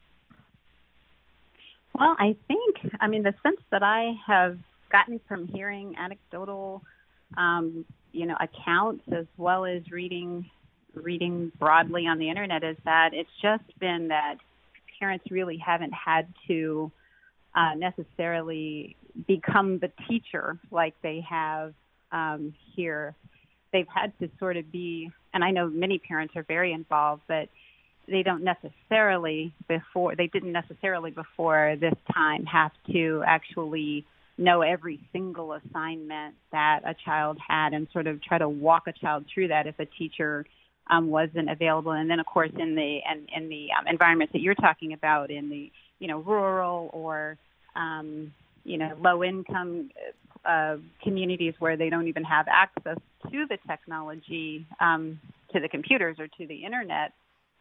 Well, 2.00 2.16
I 2.20 2.36
think, 2.48 2.94
I 3.02 3.08
mean, 3.08 3.24
the 3.24 3.34
sense 3.44 3.60
that 3.72 3.84
I 3.84 4.14
have 4.26 4.58
gotten 4.92 5.20
from 5.28 5.48
hearing 5.48 5.96
anecdotal, 5.98 6.84
um, 7.38 7.86
you 8.12 8.26
know, 8.26 8.38
accounts 8.40 9.04
as 9.12 9.26
well 9.38 9.66
as 9.66 9.92
reading 9.92 10.50
reading 10.94 11.52
broadly 11.60 12.08
on 12.08 12.20
the 12.20 12.30
internet 12.30 12.64
is 12.64 12.78
that 12.86 13.12
it's 13.14 13.30
just 13.42 13.64
been 13.80 14.10
that 14.10 14.36
parents 15.00 15.26
really 15.32 15.58
haven't 15.58 15.94
had 15.94 16.28
to 16.48 16.92
uh, 17.56 17.74
necessarily 17.76 18.96
become 19.28 19.80
the 19.80 19.92
teacher 20.08 20.58
like 20.72 20.94
they 21.02 21.24
have 21.28 21.74
um, 22.12 22.54
here. 22.76 23.16
They've 23.72 23.88
had 23.94 24.18
to 24.20 24.30
sort 24.40 24.58
of 24.58 24.72
be, 24.72 25.12
and 25.34 25.44
I 25.44 25.52
know 25.52 25.68
many 25.68 26.00
parents 26.00 26.36
are 26.36 26.44
very 26.44 26.74
involved, 26.74 27.24
but 27.28 27.50
they 28.08 28.24
don't 28.24 28.44
necessarily 28.44 29.54
before 29.68 30.16
they 30.16 30.28
didn't 30.28 30.52
necessarily 30.52 31.12
before 31.12 31.76
this 31.80 31.94
time 32.14 32.46
have 32.46 32.72
to 32.92 33.24
actually 33.26 34.06
know 34.38 34.62
every 34.62 35.00
single 35.12 35.54
assignment 35.54 36.36
that 36.52 36.82
a 36.86 36.96
child 37.06 37.38
had 37.48 37.74
and 37.74 37.88
sort 37.94 38.08
of 38.08 38.22
try 38.22 38.38
to 38.38 38.50
walk 38.50 38.84
a 38.88 38.92
child 38.92 39.26
through 39.34 39.48
that 39.48 39.68
if 39.68 39.80
a 39.80 39.86
teacher 39.86 40.46
um, 40.90 41.10
wasn't 41.10 41.50
available. 41.50 41.92
And 41.92 42.10
then, 42.10 42.20
of 42.20 42.26
course, 42.26 42.52
in 42.58 42.76
the 42.76 43.00
and 43.10 43.28
in 43.36 43.50
the 43.50 43.68
um, 43.78 43.88
environments 43.88 44.34
that 44.34 44.42
you're 44.42 44.56
talking 44.56 44.94
about, 44.94 45.32
in 45.32 45.50
the 45.50 45.72
you 46.00 46.08
know 46.08 46.20
rural 46.20 46.90
or 46.94 47.38
um, 47.76 48.34
you 48.64 48.78
know 48.78 48.92
low 49.00 49.24
income 49.24 49.90
uh, 50.46 50.78
communities 51.02 51.54
where 51.60 51.78
they 51.78 51.90
don't 51.90 52.08
even 52.08 52.24
have 52.24 52.48
access 52.50 52.98
to 53.32 53.46
the 53.50 53.58
technology, 53.68 54.66
um, 54.80 55.20
to 55.54 55.60
the 55.60 55.70
computers 55.70 56.18
or 56.20 56.28
to 56.28 56.48
the 56.48 56.66
internet, 56.66 57.14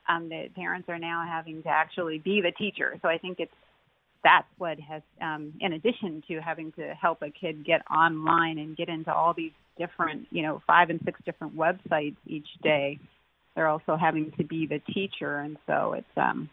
um, 0.09 0.29
the 0.29 0.49
parents 0.57 0.89
are 0.89 0.99
now 0.99 1.25
having 1.29 1.63
to 1.63 1.69
actually 1.69 2.19
be 2.19 2.41
the 2.41 2.51
teacher. 2.53 2.99
So 3.03 3.09
I 3.09 3.19
think 3.19 3.39
it's 3.39 3.53
that's 4.25 4.47
what 4.59 4.79
has, 4.79 5.03
um, 5.21 5.53
in 5.61 5.73
addition 5.73 6.23
to 6.29 6.41
having 6.41 6.73
to 6.73 6.95
help 6.95 7.23
a 7.23 7.31
kid 7.31 7.65
get 7.65 7.83
online 7.91 8.59
and 8.59 8.77
get 8.77 8.89
into 8.89 9.13
all 9.13 9.35
these 9.35 9.53
different, 9.79 10.27
you 10.31 10.43
know, 10.43 10.63
five 10.67 10.91
and 10.91 11.01
six 11.05 11.21
different 11.25 11.57
websites 11.57 12.17
each 12.27 12.49
day, 12.63 12.99
they're 13.55 13.69
also 13.69 13.97
having 13.97 14.33
to 14.39 14.45
be 14.45 14.67
the 14.67 14.81
teacher, 14.93 15.39
and 15.39 15.57
so 15.67 15.95
it's 15.95 16.07
um, 16.17 16.49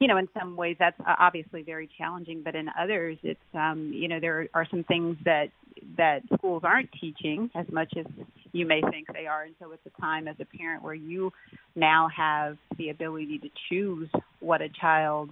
you 0.00 0.08
know, 0.08 0.16
in 0.16 0.28
some 0.38 0.56
ways 0.56 0.76
that's 0.78 0.98
obviously 1.06 1.62
very 1.62 1.88
challenging, 1.98 2.42
but 2.42 2.54
in 2.54 2.68
others, 2.80 3.18
it's 3.22 3.38
um, 3.54 3.92
you 3.94 4.08
know, 4.08 4.18
there 4.18 4.48
are 4.54 4.66
some 4.70 4.82
things 4.84 5.16
that 5.24 5.48
that 5.96 6.22
schools 6.34 6.62
aren't 6.64 6.90
teaching 7.00 7.50
as 7.54 7.66
much 7.70 7.92
as 7.98 8.06
you 8.52 8.66
may 8.66 8.80
think 8.90 9.08
they 9.12 9.26
are, 9.26 9.42
and 9.42 9.54
so 9.60 9.70
it's 9.72 9.82
a 9.86 10.00
time 10.00 10.26
as 10.26 10.36
a 10.40 10.56
parent 10.56 10.82
where 10.82 10.94
you 10.94 11.30
now 11.76 12.08
have 12.16 12.56
the 12.78 12.88
ability 12.88 13.38
to 13.38 13.48
choose 13.68 14.08
what 14.40 14.62
a 14.62 14.68
child, 14.68 15.30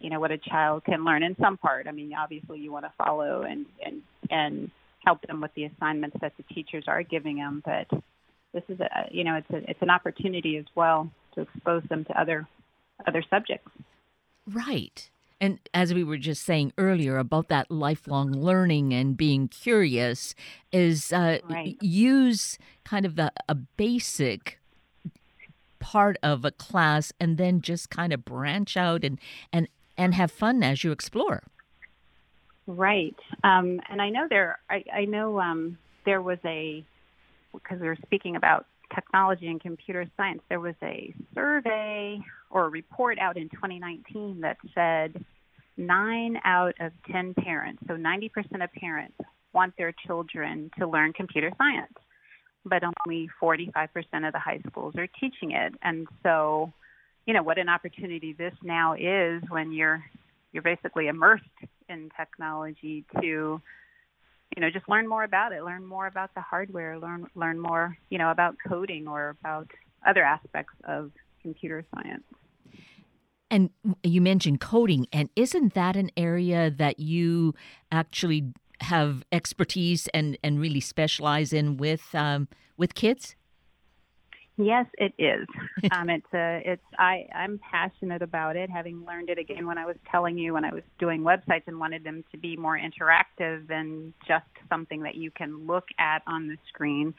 you 0.00 0.10
know, 0.10 0.20
what 0.20 0.30
a 0.30 0.38
child 0.38 0.84
can 0.84 1.04
learn 1.04 1.24
in 1.24 1.34
some 1.40 1.56
part. 1.56 1.88
I 1.88 1.92
mean, 1.92 2.12
obviously, 2.14 2.60
you 2.60 2.70
want 2.70 2.84
to 2.84 2.92
follow 2.96 3.42
and 3.42 3.66
and 3.84 4.02
and 4.30 4.70
help 5.04 5.22
them 5.22 5.40
with 5.40 5.52
the 5.54 5.64
assignments 5.64 6.16
that 6.20 6.32
the 6.36 6.42
teachers 6.54 6.84
are 6.86 7.02
giving 7.02 7.36
them, 7.36 7.62
but 7.64 7.86
this 8.52 8.62
is 8.68 8.80
a 8.80 9.08
you 9.10 9.24
know, 9.24 9.36
it's 9.36 9.50
a 9.50 9.70
it's 9.70 9.82
an 9.82 9.90
opportunity 9.90 10.56
as 10.56 10.66
well 10.74 11.10
to 11.34 11.42
expose 11.42 11.82
them 11.88 12.04
to 12.04 12.20
other 12.20 12.46
other 13.06 13.22
subjects. 13.30 13.70
Right. 14.46 15.10
And 15.40 15.60
as 15.72 15.94
we 15.94 16.02
were 16.02 16.16
just 16.16 16.44
saying 16.44 16.72
earlier 16.78 17.18
about 17.18 17.48
that 17.48 17.70
lifelong 17.70 18.32
learning 18.32 18.92
and 18.92 19.16
being 19.16 19.46
curious, 19.46 20.34
is 20.72 21.12
uh, 21.12 21.38
right. 21.48 21.76
use 21.80 22.58
kind 22.84 23.06
of 23.06 23.14
the, 23.14 23.32
a 23.48 23.54
basic 23.54 24.58
part 25.78 26.16
of 26.24 26.44
a 26.44 26.50
class 26.50 27.12
and 27.20 27.38
then 27.38 27.60
just 27.60 27.88
kind 27.88 28.12
of 28.12 28.24
branch 28.24 28.76
out 28.76 29.04
and, 29.04 29.20
and, 29.52 29.68
and 29.96 30.14
have 30.14 30.32
fun 30.32 30.64
as 30.64 30.82
you 30.82 30.90
explore. 30.90 31.44
Right. 32.68 33.16
Um, 33.42 33.80
and 33.88 34.00
I 34.00 34.10
know 34.10 34.26
there, 34.28 34.58
I, 34.68 34.84
I 34.94 35.04
know 35.06 35.40
um, 35.40 35.78
there 36.04 36.20
was 36.20 36.38
a, 36.44 36.84
because 37.54 37.80
we 37.80 37.86
were 37.86 37.96
speaking 38.04 38.36
about 38.36 38.66
technology 38.94 39.46
and 39.46 39.58
computer 39.58 40.06
science, 40.18 40.42
there 40.50 40.60
was 40.60 40.74
a 40.82 41.14
survey 41.34 42.18
or 42.50 42.66
a 42.66 42.68
report 42.68 43.18
out 43.18 43.38
in 43.38 43.48
2019 43.48 44.42
that 44.42 44.58
said 44.74 45.24
nine 45.78 46.38
out 46.44 46.74
of 46.78 46.92
10 47.10 47.32
parents, 47.34 47.82
so 47.86 47.94
90% 47.94 48.62
of 48.62 48.70
parents, 48.74 49.16
want 49.54 49.72
their 49.78 49.94
children 50.06 50.70
to 50.78 50.86
learn 50.86 51.14
computer 51.14 51.50
science, 51.56 51.92
but 52.66 52.82
only 52.84 53.30
45% 53.42 53.86
of 54.26 54.32
the 54.34 54.38
high 54.38 54.60
schools 54.68 54.94
are 54.98 55.08
teaching 55.18 55.52
it. 55.52 55.72
And 55.82 56.06
so, 56.22 56.70
you 57.24 57.32
know, 57.32 57.42
what 57.42 57.56
an 57.56 57.70
opportunity 57.70 58.34
this 58.34 58.52
now 58.62 58.92
is 58.92 59.42
when 59.48 59.72
you're 59.72 60.04
you're 60.52 60.62
basically 60.62 61.08
immersed 61.08 61.44
in 61.88 62.10
technology 62.16 63.04
to 63.20 63.60
you 64.56 64.60
know 64.60 64.70
just 64.70 64.88
learn 64.88 65.06
more 65.06 65.24
about 65.24 65.52
it 65.52 65.62
learn 65.62 65.84
more 65.84 66.06
about 66.06 66.34
the 66.34 66.40
hardware 66.40 66.98
learn 66.98 67.26
learn 67.34 67.58
more 67.58 67.96
you 68.10 68.18
know 68.18 68.30
about 68.30 68.56
coding 68.66 69.06
or 69.06 69.36
about 69.40 69.68
other 70.06 70.22
aspects 70.22 70.74
of 70.84 71.10
computer 71.42 71.84
science. 71.94 72.24
And 73.50 73.70
you 74.02 74.20
mentioned 74.20 74.60
coding 74.60 75.06
and 75.12 75.30
isn't 75.34 75.74
that 75.74 75.96
an 75.96 76.10
area 76.16 76.70
that 76.70 77.00
you 77.00 77.54
actually 77.90 78.52
have 78.80 79.24
expertise 79.32 80.06
and 80.08 80.36
and 80.44 80.60
really 80.60 80.80
specialize 80.80 81.52
in 81.52 81.78
with 81.78 82.14
um, 82.14 82.48
with 82.76 82.94
kids 82.94 83.34
Yes, 84.58 84.86
it 84.98 85.14
is. 85.18 85.46
Um, 85.92 86.10
it's 86.10 86.26
a, 86.34 86.60
it's 86.64 86.82
I 86.98 87.26
I'm 87.34 87.58
passionate 87.58 88.20
about 88.20 88.56
it. 88.56 88.68
Having 88.68 89.04
learned 89.06 89.30
it 89.30 89.38
again 89.38 89.66
when 89.66 89.78
I 89.78 89.86
was 89.86 89.96
telling 90.10 90.36
you 90.36 90.52
when 90.52 90.64
I 90.64 90.74
was 90.74 90.82
doing 90.98 91.22
websites 91.22 91.62
and 91.66 91.78
wanted 91.78 92.04
them 92.04 92.24
to 92.32 92.36
be 92.36 92.56
more 92.56 92.78
interactive 92.78 93.66
than 93.68 94.12
just 94.26 94.44
something 94.68 95.02
that 95.04 95.14
you 95.14 95.30
can 95.30 95.66
look 95.66 95.84
at 95.98 96.22
on 96.26 96.48
the 96.48 96.56
screen. 96.68 97.14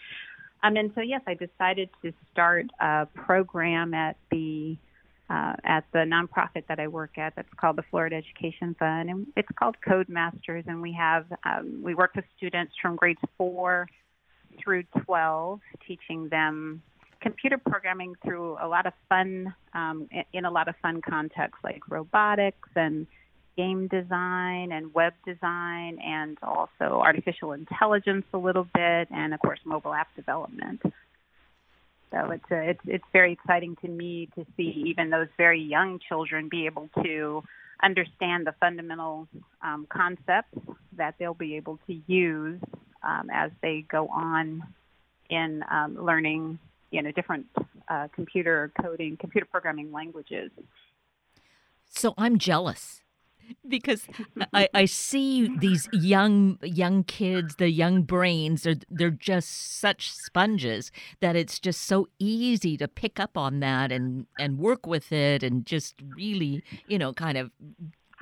Um, 0.62 0.75
and 0.75 0.91
so 0.93 1.01
yes, 1.01 1.22
I 1.25 1.34
decided 1.34 1.89
to 2.03 2.12
start 2.31 2.67
a 2.79 3.08
program 3.15 3.93
at 3.93 4.17
the 4.29 4.77
uh, 5.29 5.53
at 5.63 5.86
the 5.93 6.00
nonprofit 6.00 6.67
that 6.67 6.79
I 6.79 6.88
work 6.88 7.17
at. 7.17 7.34
That's 7.36 7.53
called 7.60 7.77
the 7.77 7.84
Florida 7.89 8.17
Education 8.17 8.75
Fund, 8.77 9.10
and 9.10 9.27
it's 9.36 9.50
called 9.58 9.77
Code 9.81 10.10
Masters. 10.10 10.65
And 10.67 10.81
we 10.81 10.93
have 10.93 11.25
um, 11.46 11.81
we 11.84 11.96
work 11.96 12.12
with 12.15 12.25
students 12.38 12.74
from 12.81 12.98
grades 12.98 13.22
four 13.38 13.88
through 14.62 14.84
12, 15.05 15.60
teaching 15.88 16.27
them 16.29 16.81
computer 17.21 17.57
programming 17.57 18.15
through 18.23 18.57
a 18.61 18.67
lot 18.67 18.85
of 18.85 18.93
fun, 19.07 19.53
um, 19.73 20.09
in 20.33 20.45
a 20.45 20.51
lot 20.51 20.67
of 20.67 20.75
fun 20.81 21.01
contexts 21.01 21.63
like 21.63 21.81
robotics 21.89 22.69
and 22.75 23.07
game 23.57 23.88
design 23.88 24.71
and 24.71 24.93
web 24.93 25.13
design 25.25 25.99
and 25.99 26.38
also 26.41 27.01
artificial 27.01 27.51
intelligence 27.51 28.25
a 28.33 28.38
little 28.38 28.65
bit 28.73 29.07
and 29.11 29.33
of 29.33 29.39
course 29.41 29.59
mobile 29.65 29.93
app 29.93 30.07
development. 30.15 30.81
So 32.11 32.31
it's 32.31 32.51
a, 32.51 32.69
it's 32.69 32.79
it's 32.85 33.03
very 33.11 33.33
exciting 33.33 33.75
to 33.81 33.88
me 33.88 34.29
to 34.35 34.45
see 34.55 34.85
even 34.88 35.09
those 35.09 35.27
very 35.38 35.61
young 35.61 35.99
children 36.07 36.47
be 36.49 36.65
able 36.67 36.89
to 37.03 37.43
understand 37.83 38.47
the 38.47 38.53
fundamental 38.59 39.27
um, 39.61 39.88
concepts 39.89 40.57
that 40.97 41.15
they'll 41.19 41.33
be 41.33 41.55
able 41.55 41.79
to 41.88 42.01
use 42.07 42.59
um, 43.03 43.29
as 43.31 43.51
they 43.61 43.85
go 43.89 44.07
on 44.07 44.63
in 45.29 45.63
um, 45.69 45.97
learning 46.03 46.59
you 46.91 47.01
know 47.01 47.12
different 47.12 47.46
uh, 47.89 48.08
computer 48.13 48.72
coding, 48.81 49.17
computer 49.17 49.48
programming 49.50 49.91
languages. 49.91 50.51
So 51.89 52.13
I'm 52.17 52.38
jealous 52.38 53.01
because 53.67 54.08
I, 54.53 54.69
I 54.74 54.86
see 54.86 55.55
these 55.58 55.88
young 55.91 56.60
young 56.62 57.03
kids, 57.03 57.55
the 57.55 57.69
young 57.69 58.03
brains, 58.03 58.63
they're 58.63 58.75
they're 58.89 59.10
just 59.10 59.79
such 59.79 60.12
sponges 60.12 60.91
that 61.19 61.36
it's 61.36 61.60
just 61.60 61.81
so 61.81 62.08
easy 62.19 62.77
to 62.77 62.88
pick 62.88 63.19
up 63.19 63.38
on 63.38 63.60
that 63.60 63.91
and 63.91 64.27
and 64.38 64.60
work 64.60 64.86
with 64.86 65.12
it 65.12 65.43
and 65.43 65.65
just 65.65 65.96
really 66.15 66.63
you 66.88 66.98
know 66.98 67.13
kind 67.13 67.38
of 67.38 67.51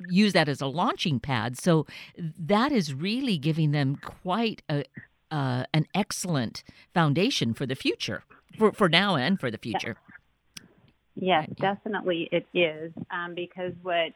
use 0.08 0.32
that 0.32 0.48
as 0.48 0.60
a 0.60 0.66
launching 0.66 1.18
pad. 1.18 1.58
So 1.58 1.86
that 2.16 2.72
is 2.72 2.94
really 2.94 3.36
giving 3.38 3.72
them 3.72 3.96
quite 3.96 4.62
a 4.68 4.84
uh, 5.30 5.64
an 5.74 5.86
excellent 5.94 6.64
foundation 6.94 7.52
for 7.52 7.66
the 7.66 7.74
future 7.74 8.24
for 8.56 8.72
for 8.72 8.88
now 8.88 9.16
and 9.16 9.38
for 9.38 9.50
the 9.50 9.58
future. 9.58 9.96
Yes, 11.14 11.48
definitely 11.60 12.28
it 12.30 12.46
is 12.54 12.92
um, 13.10 13.34
because 13.34 13.72
what 13.82 14.12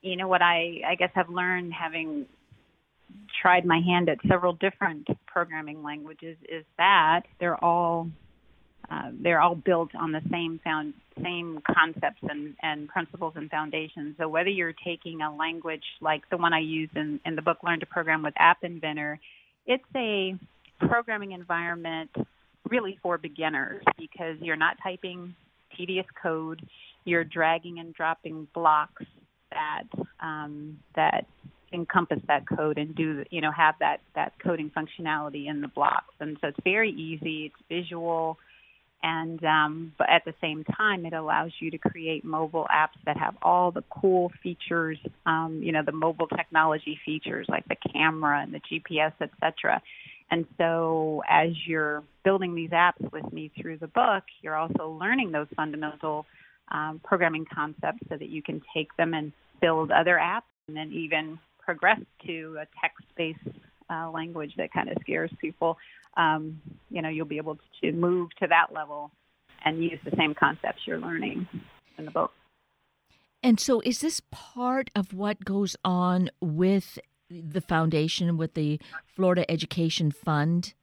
you 0.00 0.16
know 0.16 0.28
what 0.28 0.42
I 0.42 0.82
I 0.86 0.94
guess 0.96 1.10
have 1.14 1.30
learned 1.30 1.72
having 1.72 2.26
tried 3.40 3.64
my 3.64 3.80
hand 3.80 4.08
at 4.08 4.18
several 4.28 4.54
different 4.54 5.06
programming 5.26 5.82
languages 5.82 6.36
is 6.48 6.64
that 6.78 7.22
they're 7.38 7.62
all 7.62 8.08
uh, 8.90 9.10
they're 9.22 9.40
all 9.40 9.54
built 9.54 9.94
on 9.94 10.12
the 10.12 10.20
same 10.30 10.60
found 10.64 10.94
same 11.22 11.62
concepts 11.66 12.20
and, 12.22 12.54
and 12.62 12.88
principles 12.88 13.34
and 13.36 13.50
foundations. 13.50 14.16
So 14.18 14.28
whether 14.28 14.48
you're 14.48 14.74
taking 14.84 15.20
a 15.20 15.34
language 15.34 15.84
like 16.00 16.22
the 16.30 16.36
one 16.36 16.52
I 16.52 16.60
use 16.60 16.90
in, 16.94 17.20
in 17.24 17.36
the 17.36 17.42
book 17.42 17.58
Learn 17.62 17.80
to 17.80 17.86
Program 17.86 18.22
with 18.22 18.34
App 18.38 18.64
Inventor, 18.64 19.20
it's 19.66 19.84
a 19.94 20.34
programming 20.80 21.32
environment 21.32 22.10
really 22.68 22.98
for 23.02 23.18
beginners 23.18 23.82
because 23.98 24.36
you're 24.40 24.56
not 24.56 24.76
typing 24.82 25.34
tedious 25.76 26.06
code. 26.22 26.62
You're 27.04 27.24
dragging 27.24 27.78
and 27.78 27.94
dropping 27.94 28.48
blocks 28.54 29.04
that 29.50 29.84
um, 30.20 30.78
that 30.94 31.26
encompass 31.72 32.20
that 32.28 32.46
code 32.46 32.76
and 32.76 32.94
do 32.94 33.24
you 33.30 33.40
know 33.40 33.50
have 33.50 33.74
that 33.80 34.00
that 34.14 34.32
coding 34.42 34.70
functionality 34.70 35.48
in 35.48 35.60
the 35.60 35.68
blocks. 35.68 36.14
And 36.20 36.36
so 36.40 36.48
it's 36.48 36.60
very 36.64 36.90
easy. 36.90 37.46
It's 37.46 37.62
visual. 37.68 38.38
And 39.04 39.42
um, 39.44 39.92
but 39.98 40.08
at 40.08 40.24
the 40.24 40.34
same 40.40 40.62
time, 40.62 41.04
it 41.06 41.12
allows 41.12 41.50
you 41.58 41.72
to 41.72 41.78
create 41.78 42.24
mobile 42.24 42.68
apps 42.72 42.98
that 43.04 43.16
have 43.16 43.34
all 43.42 43.72
the 43.72 43.82
cool 43.90 44.30
features, 44.44 44.96
um, 45.26 45.60
you 45.60 45.72
know, 45.72 45.82
the 45.84 45.90
mobile 45.90 46.28
technology 46.28 47.00
features 47.04 47.46
like 47.48 47.66
the 47.68 47.74
camera 47.92 48.40
and 48.40 48.54
the 48.54 48.60
GPS, 48.60 49.12
etc. 49.20 49.82
And 50.32 50.46
so 50.56 51.22
as 51.28 51.50
you're 51.66 52.02
building 52.24 52.54
these 52.54 52.70
apps 52.70 53.12
with 53.12 53.30
me 53.34 53.52
through 53.60 53.76
the 53.76 53.86
book, 53.86 54.24
you're 54.40 54.56
also 54.56 54.88
learning 54.98 55.30
those 55.30 55.46
fundamental 55.54 56.24
um, 56.70 57.02
programming 57.04 57.44
concepts 57.44 58.00
so 58.08 58.16
that 58.16 58.30
you 58.30 58.42
can 58.42 58.62
take 58.74 58.96
them 58.96 59.12
and 59.12 59.32
build 59.60 59.90
other 59.90 60.18
apps 60.20 60.48
and 60.68 60.76
then 60.76 60.90
even 60.90 61.38
progress 61.58 62.00
to 62.26 62.56
a 62.58 62.66
text-based 62.80 63.58
uh, 63.90 64.10
language 64.10 64.54
that 64.56 64.72
kind 64.72 64.88
of 64.88 64.96
scares 65.02 65.30
people, 65.38 65.76
um, 66.16 66.62
you 66.88 67.02
know, 67.02 67.10
you'll 67.10 67.26
be 67.26 67.36
able 67.36 67.58
to 67.82 67.92
move 67.92 68.30
to 68.40 68.46
that 68.46 68.72
level 68.72 69.10
and 69.66 69.84
use 69.84 70.00
the 70.02 70.16
same 70.16 70.32
concepts 70.34 70.80
you're 70.86 70.98
learning 70.98 71.46
in 71.98 72.06
the 72.06 72.10
book. 72.10 72.32
And 73.42 73.60
so, 73.60 73.80
is 73.80 74.00
this 74.00 74.22
part 74.30 74.88
of 74.94 75.12
what 75.12 75.44
goes 75.44 75.76
on 75.84 76.30
with 76.40 76.98
the 77.40 77.60
foundation, 77.60 78.36
with 78.36 78.54
the 78.54 78.80
Florida 79.14 79.50
Education 79.50 80.10
Fund? 80.10 80.74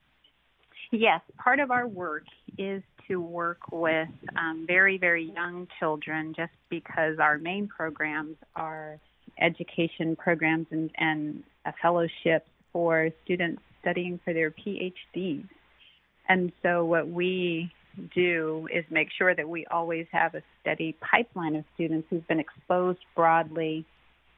Yes, 0.92 1.22
part 1.38 1.60
of 1.60 1.72
our 1.72 1.88
work 1.88 2.24
is 2.58 2.82
to 3.08 3.22
work 3.22 3.60
with 3.72 4.10
um, 4.38 4.66
very, 4.68 4.98
very 4.98 5.32
young 5.32 5.68
children 5.80 6.34
just 6.36 6.52
because 6.70 7.20
our 7.20 7.38
main 7.38 7.68
programs 7.68 8.38
are 8.56 9.00
education 9.40 10.16
programs 10.16 10.68
and, 10.72 10.90
and 10.98 11.44
fellowships 11.82 12.50
for 12.72 13.10
students 13.24 13.62
studying 13.82 14.20
for 14.24 14.34
their 14.34 14.52
PhDs. 14.52 15.48
And 16.28 16.52
so, 16.62 16.86
what 16.86 17.08
we 17.08 17.72
do 18.16 18.68
is 18.74 18.86
make 18.90 19.10
sure 19.18 19.36
that 19.36 19.48
we 19.48 19.66
always 19.68 20.06
have 20.12 20.36
a 20.36 20.44
steady 20.62 20.96
pipeline 21.02 21.56
of 21.56 21.66
students 21.74 22.08
who've 22.10 22.28
been 22.28 22.40
exposed 22.40 23.00
broadly 23.16 23.86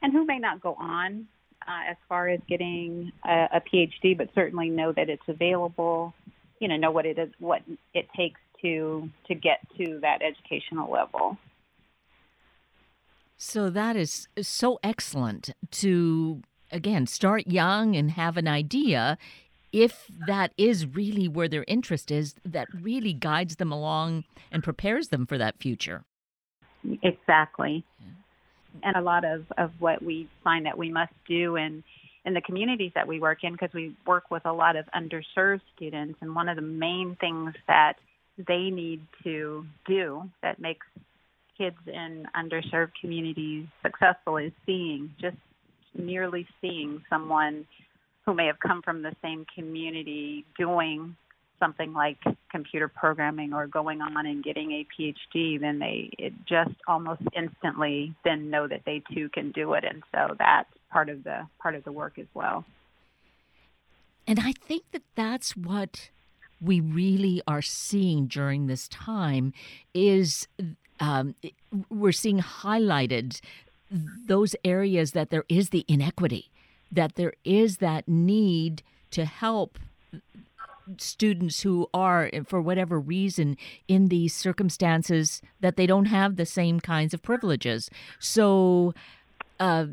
and 0.00 0.12
who 0.12 0.24
may 0.24 0.38
not 0.38 0.60
go 0.60 0.74
on 0.74 1.26
uh, 1.66 1.90
as 1.90 1.96
far 2.08 2.28
as 2.28 2.40
getting 2.48 3.12
a, 3.24 3.48
a 3.54 3.60
PhD, 3.60 4.16
but 4.16 4.28
certainly 4.34 4.68
know 4.68 4.92
that 4.92 5.08
it's 5.08 5.22
available. 5.28 6.14
You 6.58 6.68
know, 6.68 6.76
know 6.76 6.90
what 6.90 7.06
it 7.06 7.18
is, 7.18 7.30
what 7.38 7.62
it 7.94 8.08
takes 8.16 8.40
to 8.62 9.08
to 9.26 9.34
get 9.34 9.60
to 9.78 9.98
that 10.00 10.22
educational 10.22 10.90
level. 10.90 11.36
So 13.36 13.70
that 13.70 13.96
is 13.96 14.28
so 14.40 14.78
excellent 14.82 15.50
to 15.72 16.42
again 16.70 17.06
start 17.06 17.48
young 17.48 17.96
and 17.96 18.12
have 18.12 18.36
an 18.36 18.46
idea 18.48 19.18
if 19.72 20.06
that 20.26 20.52
is 20.58 20.86
really 20.86 21.26
where 21.26 21.48
their 21.48 21.64
interest 21.66 22.10
is, 22.10 22.34
that 22.44 22.68
really 22.72 23.14
guides 23.14 23.56
them 23.56 23.72
along 23.72 24.24
and 24.50 24.62
prepares 24.62 25.08
them 25.08 25.26
for 25.26 25.38
that 25.38 25.58
future. 25.58 26.04
Exactly. 27.02 27.84
And 28.82 28.96
a 28.96 29.00
lot 29.00 29.24
of, 29.24 29.44
of 29.58 29.70
what 29.78 30.02
we 30.02 30.28
find 30.42 30.66
that 30.66 30.76
we 30.76 30.90
must 30.90 31.12
do 31.28 31.56
in, 31.56 31.82
in 32.24 32.34
the 32.34 32.40
communities 32.40 32.92
that 32.94 33.06
we 33.06 33.20
work 33.20 33.38
in, 33.42 33.52
because 33.52 33.72
we 33.74 33.94
work 34.06 34.30
with 34.30 34.44
a 34.46 34.52
lot 34.52 34.76
of 34.76 34.86
underserved 34.94 35.60
students, 35.76 36.18
and 36.20 36.34
one 36.34 36.48
of 36.48 36.56
the 36.56 36.62
main 36.62 37.16
things 37.20 37.54
that 37.66 37.94
they 38.38 38.70
need 38.70 39.00
to 39.24 39.64
do 39.86 40.22
that 40.42 40.60
makes 40.60 40.86
kids 41.58 41.76
in 41.86 42.26
underserved 42.36 42.92
communities 43.00 43.66
successful 43.82 44.36
is 44.38 44.52
seeing, 44.64 45.10
just 45.20 45.36
merely 45.94 46.46
seeing 46.60 47.02
someone 47.10 47.66
who 48.24 48.34
may 48.34 48.46
have 48.46 48.58
come 48.60 48.82
from 48.82 49.02
the 49.02 49.14
same 49.22 49.44
community 49.54 50.44
doing 50.58 51.16
something 51.62 51.92
like 51.92 52.18
computer 52.50 52.88
programming 52.88 53.52
or 53.52 53.68
going 53.68 54.00
on 54.00 54.26
and 54.26 54.42
getting 54.42 54.72
a 54.72 54.86
PhD, 54.92 55.60
then 55.60 55.78
they 55.78 56.10
just 56.48 56.74
almost 56.88 57.22
instantly 57.36 58.14
then 58.24 58.50
know 58.50 58.66
that 58.66 58.82
they 58.84 59.02
too 59.14 59.28
can 59.28 59.52
do 59.52 59.74
it, 59.74 59.84
and 59.84 60.02
so 60.12 60.34
that's 60.38 60.68
part 60.90 61.08
of 61.08 61.22
the 61.22 61.46
part 61.60 61.76
of 61.76 61.84
the 61.84 61.92
work 61.92 62.18
as 62.18 62.26
well. 62.34 62.64
And 64.26 64.40
I 64.40 64.52
think 64.52 64.82
that 64.92 65.02
that's 65.14 65.56
what 65.56 66.10
we 66.60 66.80
really 66.80 67.42
are 67.46 67.62
seeing 67.62 68.26
during 68.26 68.66
this 68.66 68.88
time 68.88 69.52
is 69.94 70.46
um, 71.00 71.34
we're 71.88 72.12
seeing 72.12 72.40
highlighted 72.40 73.40
those 73.90 74.56
areas 74.64 75.12
that 75.12 75.30
there 75.30 75.44
is 75.48 75.70
the 75.70 75.84
inequity 75.88 76.50
that 76.90 77.14
there 77.14 77.32
is 77.44 77.78
that 77.78 78.06
need 78.06 78.82
to 79.10 79.24
help 79.24 79.78
students 80.98 81.62
who 81.62 81.88
are, 81.92 82.30
for 82.46 82.60
whatever 82.60 82.98
reason, 82.98 83.56
in 83.88 84.08
these 84.08 84.34
circumstances 84.34 85.42
that 85.60 85.76
they 85.76 85.86
don't 85.86 86.06
have 86.06 86.36
the 86.36 86.46
same 86.46 86.80
kinds 86.80 87.14
of 87.14 87.22
privileges. 87.22 87.90
So 88.18 88.94
uh, 89.60 89.86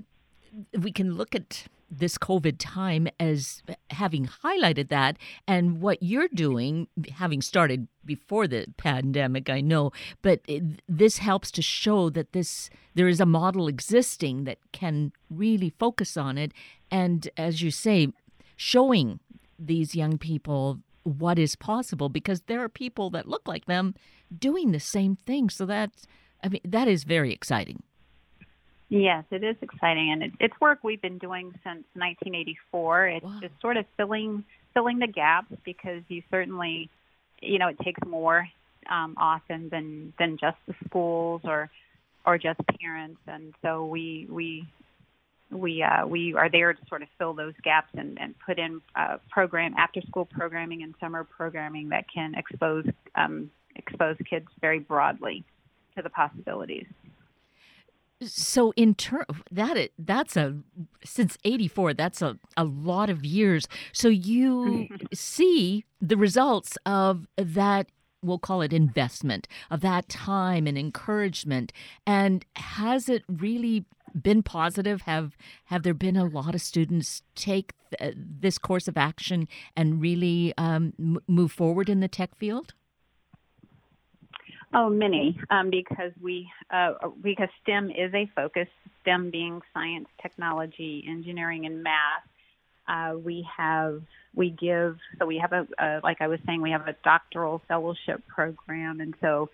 we 0.77 0.91
can 0.91 1.15
look 1.15 1.35
at 1.35 1.65
this 1.91 2.19
COVID 2.19 2.57
time 2.59 3.07
as 3.19 3.63
having 3.89 4.29
highlighted 4.43 4.89
that, 4.89 5.17
and 5.47 5.81
what 5.81 6.03
you're 6.03 6.27
doing, 6.27 6.87
having 7.13 7.41
started 7.41 7.87
before 8.05 8.47
the 8.47 8.67
pandemic, 8.77 9.49
I 9.49 9.61
know, 9.61 9.91
but 10.21 10.41
it, 10.47 10.81
this 10.87 11.17
helps 11.17 11.49
to 11.51 11.63
show 11.63 12.11
that 12.11 12.31
this 12.31 12.69
there 12.93 13.07
is 13.07 13.19
a 13.19 13.25
model 13.25 13.67
existing 13.67 14.43
that 14.43 14.59
can 14.71 15.13
really 15.31 15.73
focus 15.79 16.15
on 16.15 16.37
it, 16.37 16.51
and 16.91 17.27
as 17.37 17.63
you 17.63 17.71
say, 17.71 18.09
showing 18.55 19.19
these 19.59 19.95
young 19.95 20.17
people 20.17 20.79
what 21.03 21.39
is 21.39 21.55
possible 21.55 22.09
because 22.09 22.41
there 22.41 22.63
are 22.63 22.69
people 22.69 23.09
that 23.09 23.27
look 23.27 23.47
like 23.47 23.65
them 23.65 23.95
doing 24.37 24.71
the 24.71 24.79
same 24.79 25.15
thing. 25.15 25.49
So 25.49 25.65
that's, 25.65 26.05
I 26.43 26.49
mean 26.49 26.61
that 26.63 26.87
is 26.87 27.03
very 27.03 27.33
exciting. 27.33 27.83
Yes, 28.89 29.23
it 29.29 29.43
is 29.43 29.55
exciting, 29.61 30.11
and 30.11 30.23
it, 30.23 30.31
it's 30.39 30.59
work 30.59 30.79
we've 30.83 31.01
been 31.01 31.19
doing 31.19 31.51
since 31.63 31.85
1984. 31.93 33.07
It's 33.07 33.23
wow. 33.23 33.39
just 33.39 33.53
sort 33.61 33.77
of 33.77 33.85
filling 33.97 34.43
filling 34.73 34.97
the 34.97 35.07
gaps 35.07 35.53
because 35.63 36.01
you 36.07 36.23
certainly, 36.31 36.89
you 37.39 37.59
know, 37.59 37.67
it 37.67 37.79
takes 37.83 37.99
more 38.07 38.47
um, 38.89 39.13
often 39.17 39.69
than 39.69 40.13
than 40.17 40.37
just 40.37 40.57
the 40.67 40.73
schools 40.87 41.41
or 41.43 41.69
or 42.25 42.39
just 42.39 42.59
parents, 42.79 43.21
and 43.27 43.53
so 43.61 43.85
we 43.85 44.25
we 44.27 44.67
we 45.51 45.81
uh, 45.83 46.05
we 46.05 46.33
are 46.35 46.49
there 46.49 46.73
to 46.73 46.81
sort 46.87 47.01
of 47.01 47.07
fill 47.17 47.33
those 47.33 47.53
gaps 47.63 47.89
and, 47.95 48.19
and 48.21 48.35
put 48.45 48.59
in 48.59 48.81
uh, 48.95 49.17
program 49.29 49.73
after 49.77 50.01
school 50.01 50.25
programming 50.25 50.83
and 50.83 50.93
summer 50.99 51.23
programming 51.23 51.89
that 51.89 52.05
can 52.13 52.35
expose 52.35 52.85
um, 53.15 53.49
expose 53.75 54.17
kids 54.29 54.47
very 54.61 54.79
broadly 54.79 55.43
to 55.95 56.01
the 56.01 56.09
possibilities. 56.09 56.85
So 58.21 58.73
in 58.75 58.95
turn 58.95 59.23
that 59.49 59.77
it, 59.77 59.93
that's 59.97 60.35
a 60.35 60.57
since 61.03 61.37
84 61.43 61.93
that's 61.93 62.21
a, 62.21 62.37
a 62.57 62.65
lot 62.65 63.09
of 63.09 63.25
years. 63.25 63.67
So 63.93 64.09
you 64.09 64.89
see 65.13 65.85
the 66.01 66.17
results 66.17 66.77
of 66.85 67.27
that 67.37 67.87
we'll 68.21 68.39
call 68.39 68.61
it 68.61 68.73
investment 68.73 69.47
of 69.71 69.81
that 69.81 70.09
time 70.09 70.67
and 70.67 70.77
encouragement 70.77 71.71
and 72.05 72.45
has 72.57 73.07
it 73.07 73.23
really 73.29 73.85
been 74.21 74.43
positive 74.43 75.01
have 75.03 75.35
have 75.65 75.83
there 75.83 75.93
been 75.93 76.17
a 76.17 76.25
lot 76.25 76.55
of 76.55 76.61
students 76.61 77.21
take 77.35 77.73
th- 77.97 78.15
this 78.17 78.57
course 78.57 78.87
of 78.87 78.97
action 78.97 79.47
and 79.75 80.01
really 80.01 80.53
um, 80.57 80.93
m- 80.99 81.19
move 81.27 81.51
forward 81.51 81.89
in 81.89 81.99
the 81.99 82.07
tech 82.07 82.35
field 82.35 82.73
Oh, 84.71 84.89
many, 84.89 85.39
um, 85.49 85.71
because 85.71 86.11
we 86.21 86.47
uh, 86.69 86.93
because 87.23 87.49
STEM 87.63 87.89
is 87.89 88.13
a 88.13 88.29
focus. 88.35 88.67
STEM 89.01 89.31
being 89.31 89.61
science, 89.73 90.07
technology, 90.21 91.03
engineering, 91.07 91.65
and 91.65 91.81
math. 91.81 92.23
Uh, 92.87 93.17
we 93.17 93.47
have 93.57 94.01
we 94.35 94.51
give 94.51 94.97
so 95.17 95.25
we 95.25 95.39
have 95.39 95.53
a, 95.53 95.67
a 95.79 95.99
like 96.03 96.17
I 96.21 96.27
was 96.27 96.39
saying 96.45 96.61
we 96.61 96.69
have 96.69 96.87
a 96.87 96.95
doctoral 97.03 97.63
fellowship 97.67 98.21
program, 98.27 98.99
and 98.99 99.15
so 99.21 99.49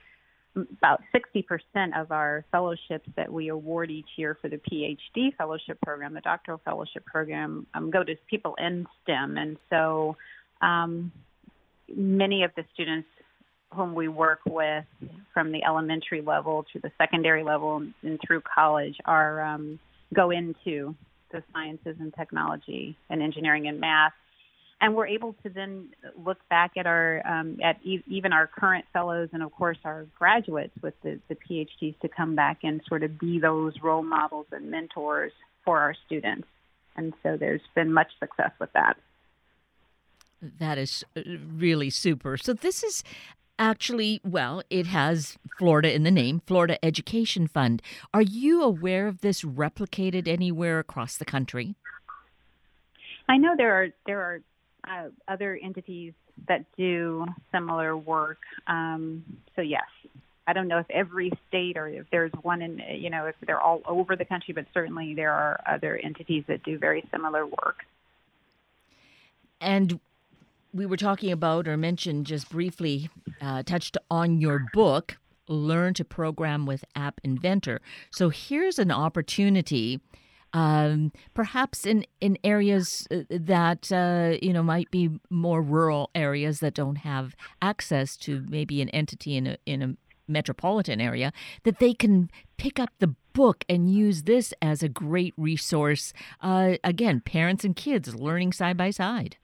about 0.56 1.02
60% 1.14 2.00
of 2.00 2.12
our 2.12 2.46
fellowships 2.52 3.08
that 3.16 3.32
we 3.32 3.50
award 3.50 3.92
each 3.92 4.08
year 4.16 4.38
for 4.42 4.50
the 4.50 4.58
PhD 4.58 5.36
fellowship 5.38 5.78
program, 5.82 6.14
the 6.14 6.22
doctoral 6.22 6.62
fellowship 6.64 7.06
program, 7.06 7.68
um, 7.74 7.92
go 7.92 8.04
to 8.04 8.16
people 8.30 8.56
in 8.58 8.88
STEM, 9.04 9.38
and 9.38 9.58
so 9.70 10.16
um, 10.62 11.12
many 11.94 12.44
of 12.44 12.52
the 12.56 12.64
students 12.74 13.08
whom 13.74 13.94
we 13.94 14.08
work 14.08 14.40
with 14.46 14.86
from 15.34 15.52
the 15.52 15.64
elementary 15.64 16.22
level 16.22 16.66
to 16.72 16.80
the 16.80 16.92
secondary 16.98 17.44
level 17.44 17.86
and 18.04 18.20
through 18.26 18.42
college 18.42 18.96
are 19.06 19.42
um, 19.42 19.80
go 20.14 20.32
into 20.32 20.96
the 21.32 21.44
sciences 21.52 21.98
and 22.00 22.14
technology 22.14 22.96
and 23.10 23.22
engineering 23.22 23.68
and 23.68 23.80
math 23.80 24.14
and 24.82 24.96
we're 24.96 25.08
able 25.08 25.34
to 25.44 25.50
then 25.50 25.90
look 26.24 26.38
back 26.50 26.72
at 26.78 26.86
our 26.86 27.22
um, 27.26 27.60
at 27.64 27.80
e- 27.84 28.04
even 28.08 28.34
our 28.34 28.48
current 28.48 28.86
fellows 28.92 29.30
and 29.32 29.42
of 29.42 29.52
course 29.52 29.78
our 29.86 30.06
graduates 30.18 30.74
with 30.82 30.94
the, 31.02 31.20
the 31.30 31.36
PhDs 31.36 31.98
to 32.02 32.10
come 32.10 32.36
back 32.36 32.60
and 32.64 32.82
sort 32.88 33.04
of 33.04 33.18
be 33.20 33.40
those 33.40 33.74
role 33.82 34.04
models 34.04 34.48
and 34.52 34.70
mentors 34.70 35.32
for 35.64 35.80
our 35.80 35.96
students. 36.06 36.48
And 36.96 37.14
so 37.24 37.38
there's 37.38 37.62
been 37.74 37.92
much 37.92 38.12
success 38.20 38.52
with 38.60 38.72
that. 38.74 38.98
That 40.60 40.78
is 40.78 41.04
uh, 41.16 41.22
really 41.54 41.90
super. 41.90 42.38
So 42.38 42.54
this 42.54 42.84
is 42.84 43.04
actually, 43.58 44.22
well, 44.24 44.62
it 44.70 44.88
has 44.88 45.38
Florida 45.58 45.94
in 45.94 46.04
the 46.04 46.12
name, 46.12 46.42
Florida 46.46 46.84
Education 46.84 47.48
Fund. 47.48 47.82
Are 48.14 48.22
you 48.22 48.62
aware 48.62 49.08
of 49.08 49.22
this 49.22 49.42
replicated 49.42 50.28
anywhere 50.28 50.80
across 50.80 51.18
the 51.18 51.26
country? 51.26 51.76
I 53.28 53.38
know 53.38 53.56
there 53.58 53.74
are 53.74 53.88
there 54.06 54.22
are 54.22 54.42
uh, 54.88 55.10
other 55.28 55.60
entities 55.62 56.14
that 56.48 56.66
do 56.78 57.26
similar 57.52 57.96
work. 57.96 58.40
Um, 58.68 59.24
so 59.56 59.62
yes. 59.62 59.84
I 60.48 60.54
don't 60.54 60.68
know 60.68 60.78
if 60.78 60.86
every 60.92 61.32
state 61.48 61.76
or 61.76 61.88
if 61.88 62.06
there's 62.12 62.32
one 62.44 62.62
in, 62.62 62.80
you 63.00 63.10
know, 63.10 63.26
if 63.26 63.36
they're 63.46 63.60
all 63.60 63.82
over 63.88 64.16
the 64.16 64.26
country, 64.26 64.54
but 64.54 64.66
certainly 64.74 65.16
there 65.16 65.32
are 65.32 65.60
other 65.66 65.98
entities 65.98 66.44
that 66.48 66.64
do 66.64 66.78
very 66.78 67.04
similar 67.12 67.46
work. 67.48 67.78
And 69.60 70.00
we 70.74 70.86
were 70.86 70.98
talking 70.98 71.32
about 71.32 71.68
or 71.68 71.78
mentioned 71.78 72.28
just 72.28 72.50
briefly, 72.50 73.10
uh, 73.42 73.64
touched 73.64 73.98
on 74.12 74.40
your 74.40 74.68
book, 74.74 75.18
Learn 75.48 75.94
to 75.96 76.06
Program 76.06 76.66
with 76.66 76.84
App 76.96 77.22
Inventor. 77.24 77.82
So 78.12 78.30
here's 78.30 78.78
an 78.78 78.92
opportunity. 78.92 80.00
Um, 80.56 81.12
perhaps 81.34 81.86
in, 81.86 82.06
in 82.22 82.38
areas 82.42 83.06
uh, 83.12 83.24
that 83.30 83.92
uh, 83.92 84.38
you 84.42 84.54
know 84.54 84.64
might 84.64 84.90
be 84.90 85.20
more 85.30 85.62
rural 85.62 86.10
areas 86.16 86.62
that 86.62 86.74
don't 86.74 87.00
have 87.00 87.36
access 87.62 88.16
to 88.18 88.46
maybe 88.48 88.82
an 88.82 88.88
entity 88.90 89.36
in 89.36 89.48
a, 89.48 89.58
in 89.66 89.82
a 89.82 89.98
metropolitan 90.30 91.02
area, 91.02 91.34
that 91.64 91.80
they 91.80 91.94
can 91.94 92.30
pick 92.56 92.80
up 92.80 92.90
the 93.00 93.14
book 93.34 93.66
and 93.68 93.94
use 93.94 94.24
this 94.24 94.54
as 94.62 94.82
a 94.82 94.88
great 94.88 95.34
resource. 95.36 96.14
Uh, 96.42 96.76
again, 96.86 97.20
parents 97.20 97.66
and 97.66 97.76
kids 97.76 98.16
learning 98.16 98.54
side 98.54 98.78
by 98.78 98.92
side. 98.92 99.36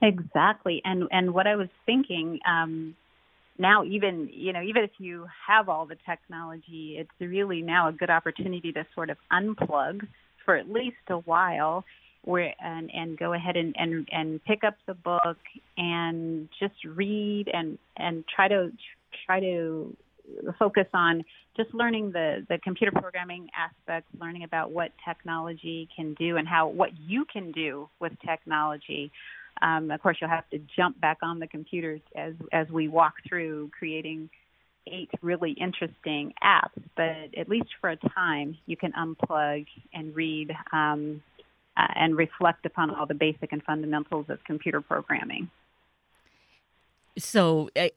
Exactly, 0.00 0.82
and 0.84 1.08
and 1.10 1.34
what 1.34 1.48
I 1.48 1.56
was 1.56 1.68
thinking 1.84 2.38
um, 2.46 2.94
now, 3.58 3.84
even 3.84 4.28
you 4.32 4.52
know, 4.52 4.62
even 4.62 4.82
if 4.82 4.90
you 4.98 5.26
have 5.46 5.68
all 5.68 5.86
the 5.86 5.96
technology, 6.06 6.96
it's 6.98 7.10
really 7.20 7.62
now 7.62 7.88
a 7.88 7.92
good 7.92 8.10
opportunity 8.10 8.72
to 8.72 8.84
sort 8.94 9.10
of 9.10 9.16
unplug 9.32 10.06
for 10.44 10.56
at 10.56 10.70
least 10.70 10.96
a 11.08 11.18
while, 11.18 11.84
where 12.22 12.54
and 12.60 12.90
and 12.92 13.16
go 13.18 13.32
ahead 13.32 13.56
and 13.56 13.74
and 13.78 14.08
and 14.10 14.44
pick 14.44 14.64
up 14.64 14.74
the 14.86 14.94
book 14.94 15.38
and 15.76 16.48
just 16.58 16.74
read 16.84 17.48
and 17.52 17.78
and 17.96 18.24
try 18.34 18.48
to 18.48 18.72
try 19.26 19.40
to 19.40 19.96
focus 20.58 20.86
on 20.94 21.22
just 21.56 21.72
learning 21.74 22.10
the, 22.12 22.44
the 22.48 22.58
computer 22.58 22.92
programming 22.92 23.48
aspects, 23.56 24.08
learning 24.20 24.42
about 24.42 24.70
what 24.70 24.90
technology 25.06 25.88
can 25.94 26.14
do 26.14 26.36
and 26.36 26.48
how 26.48 26.68
what 26.68 26.90
you 26.98 27.24
can 27.32 27.52
do 27.52 27.88
with 28.00 28.12
technology. 28.26 29.12
Um, 29.62 29.90
of 29.90 30.02
course, 30.02 30.18
you'll 30.20 30.30
have 30.30 30.48
to 30.50 30.60
jump 30.76 31.00
back 31.00 31.18
on 31.22 31.38
the 31.38 31.46
computers 31.46 32.00
as 32.14 32.34
as 32.52 32.68
we 32.68 32.88
walk 32.88 33.14
through 33.26 33.70
creating 33.76 34.30
eight 34.86 35.10
really 35.22 35.52
interesting 35.52 36.34
apps. 36.42 36.82
But 36.96 37.36
at 37.36 37.48
least 37.48 37.68
for 37.80 37.90
a 37.90 37.96
time, 37.96 38.58
you 38.66 38.76
can 38.76 38.92
unplug 38.92 39.66
and 39.92 40.14
read 40.14 40.50
um, 40.72 41.22
uh, 41.76 41.86
and 41.96 42.16
reflect 42.16 42.66
upon 42.66 42.90
all 42.90 43.06
the 43.06 43.14
basic 43.14 43.52
and 43.52 43.62
fundamentals 43.62 44.26
of 44.28 44.42
computer 44.44 44.80
programming. 44.80 45.50
So 47.16 47.70
uh, 47.76 47.88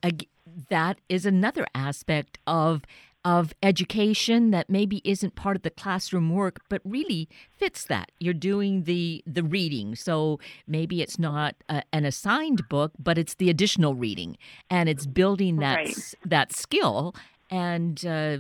that 0.70 1.00
is 1.10 1.26
another 1.26 1.66
aspect 1.74 2.38
of 2.46 2.84
of 3.28 3.54
education 3.62 4.52
that 4.52 4.70
maybe 4.70 5.02
isn't 5.04 5.36
part 5.36 5.58
of 5.58 5.62
the 5.62 5.70
classroom 5.70 6.30
work 6.30 6.62
but 6.70 6.82
really 6.86 7.28
fits 7.52 7.84
that. 7.84 8.10
You're 8.20 8.34
doing 8.34 8.84
the 8.84 9.22
the 9.28 9.44
reading. 9.44 9.96
So 9.96 10.40
maybe 10.66 11.02
it's 11.02 11.20
not 11.20 11.56
a, 11.68 11.84
an 11.92 12.06
assigned 12.06 12.70
book 12.70 12.94
but 12.98 13.18
it's 13.18 13.34
the 13.34 13.50
additional 13.50 13.96
reading. 13.96 14.38
And 14.70 14.88
it's 14.88 15.06
building 15.06 15.58
that 15.58 15.76
right. 15.76 16.14
that 16.26 16.56
skill 16.56 17.14
and 17.50 18.06
uh, 18.06 18.38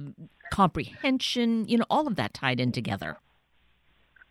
comprehension 0.54 1.67
you 1.67 1.78
know 1.78 1.86
all 1.89 2.08
of 2.08 2.15
that 2.15 2.34
tied 2.34 2.62
in 2.62 2.71
together. 2.71 3.17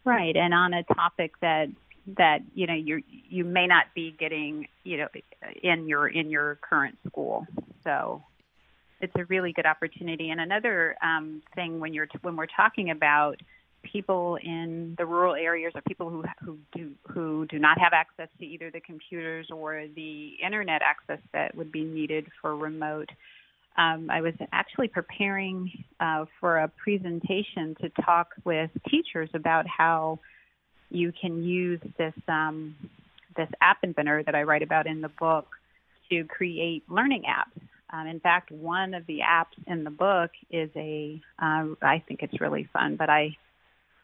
Right. 0.05 0.37
And 0.37 0.55
on 0.55 0.73
a 0.73 0.85
topic 0.85 1.35
that 1.43 1.69
that 2.17 2.39
you 2.55 2.67
know 2.67 2.73
you 2.73 3.03
you 3.29 3.45
may 3.45 3.67
not 3.67 3.93
be 3.95 4.17
getting 4.19 4.69
you 4.85 4.97
know 4.97 5.09
in 5.63 5.87
your 5.87 6.09
in 6.09 6.31
your 6.31 6.55
current 6.63 6.97
school. 7.07 7.47
So 7.85 8.23
it's 9.01 9.13
a 9.17 9.25
really 9.27 9.53
good 9.53 9.67
opportunity. 9.67 10.31
And 10.31 10.41
another 10.41 10.97
um, 11.03 11.43
thing 11.55 11.81
when 11.81 11.93
you're 11.93 12.09
when 12.23 12.37
we're 12.37 12.47
talking 12.47 12.91
about 12.91 13.37
people 13.83 14.37
in 14.43 14.95
the 14.99 15.07
rural 15.07 15.35
areas 15.35 15.73
or 15.75 15.83
people 15.83 16.11
who 16.11 16.25
who 16.45 16.59
do 16.75 16.93
who 17.07 17.47
do 17.47 17.59
not 17.59 17.79
have 17.79 17.93
access 17.93 18.29
to 18.39 18.47
either 18.47 18.71
the 18.71 18.81
computers 18.81 19.49
or 19.51 19.85
the 19.95 20.33
internet 20.45 20.83
access 20.83 21.23
that 21.33 21.55
would 21.55 21.71
be 21.71 21.85
needed 21.85 22.27
for 22.41 22.57
remote. 22.57 23.11
Um, 23.79 24.09
I 24.11 24.23
was 24.23 24.33
actually 24.53 24.89
preparing 24.89 25.71
uh, 26.01 26.25
for 26.41 26.59
a 26.59 26.69
presentation 26.69 27.77
to 27.83 27.91
talk 28.03 28.29
with 28.45 28.71
teachers 28.89 29.29
about 29.35 29.67
how 29.67 30.19
you 30.89 31.13
can 31.13 31.45
use 31.45 31.81
this 31.99 32.15
um, 32.29 32.75
this 33.37 33.49
app 33.61 33.79
inventor 33.83 34.23
that 34.25 34.35
I 34.35 34.45
write 34.45 34.63
about 34.63 34.87
in 34.87 35.03
the 35.03 35.11
book 35.21 35.47
to 36.11 36.25
create 36.25 36.85
learning 36.89 37.25
apps 37.29 37.61
um, 37.93 38.07
in 38.07 38.21
fact, 38.21 38.51
one 38.51 38.95
of 38.95 39.07
the 39.07 39.21
apps 39.21 39.57
in 39.67 39.85
the 39.85 39.91
book 39.91 40.31
is 40.51 40.71
a. 40.77 41.21
Uh, 41.41 41.67
I 41.83 42.03
think 42.07 42.23
it's 42.23 42.41
really 42.41 42.69
fun, 42.73 42.97
but 42.97 43.09
I, 43.09 43.37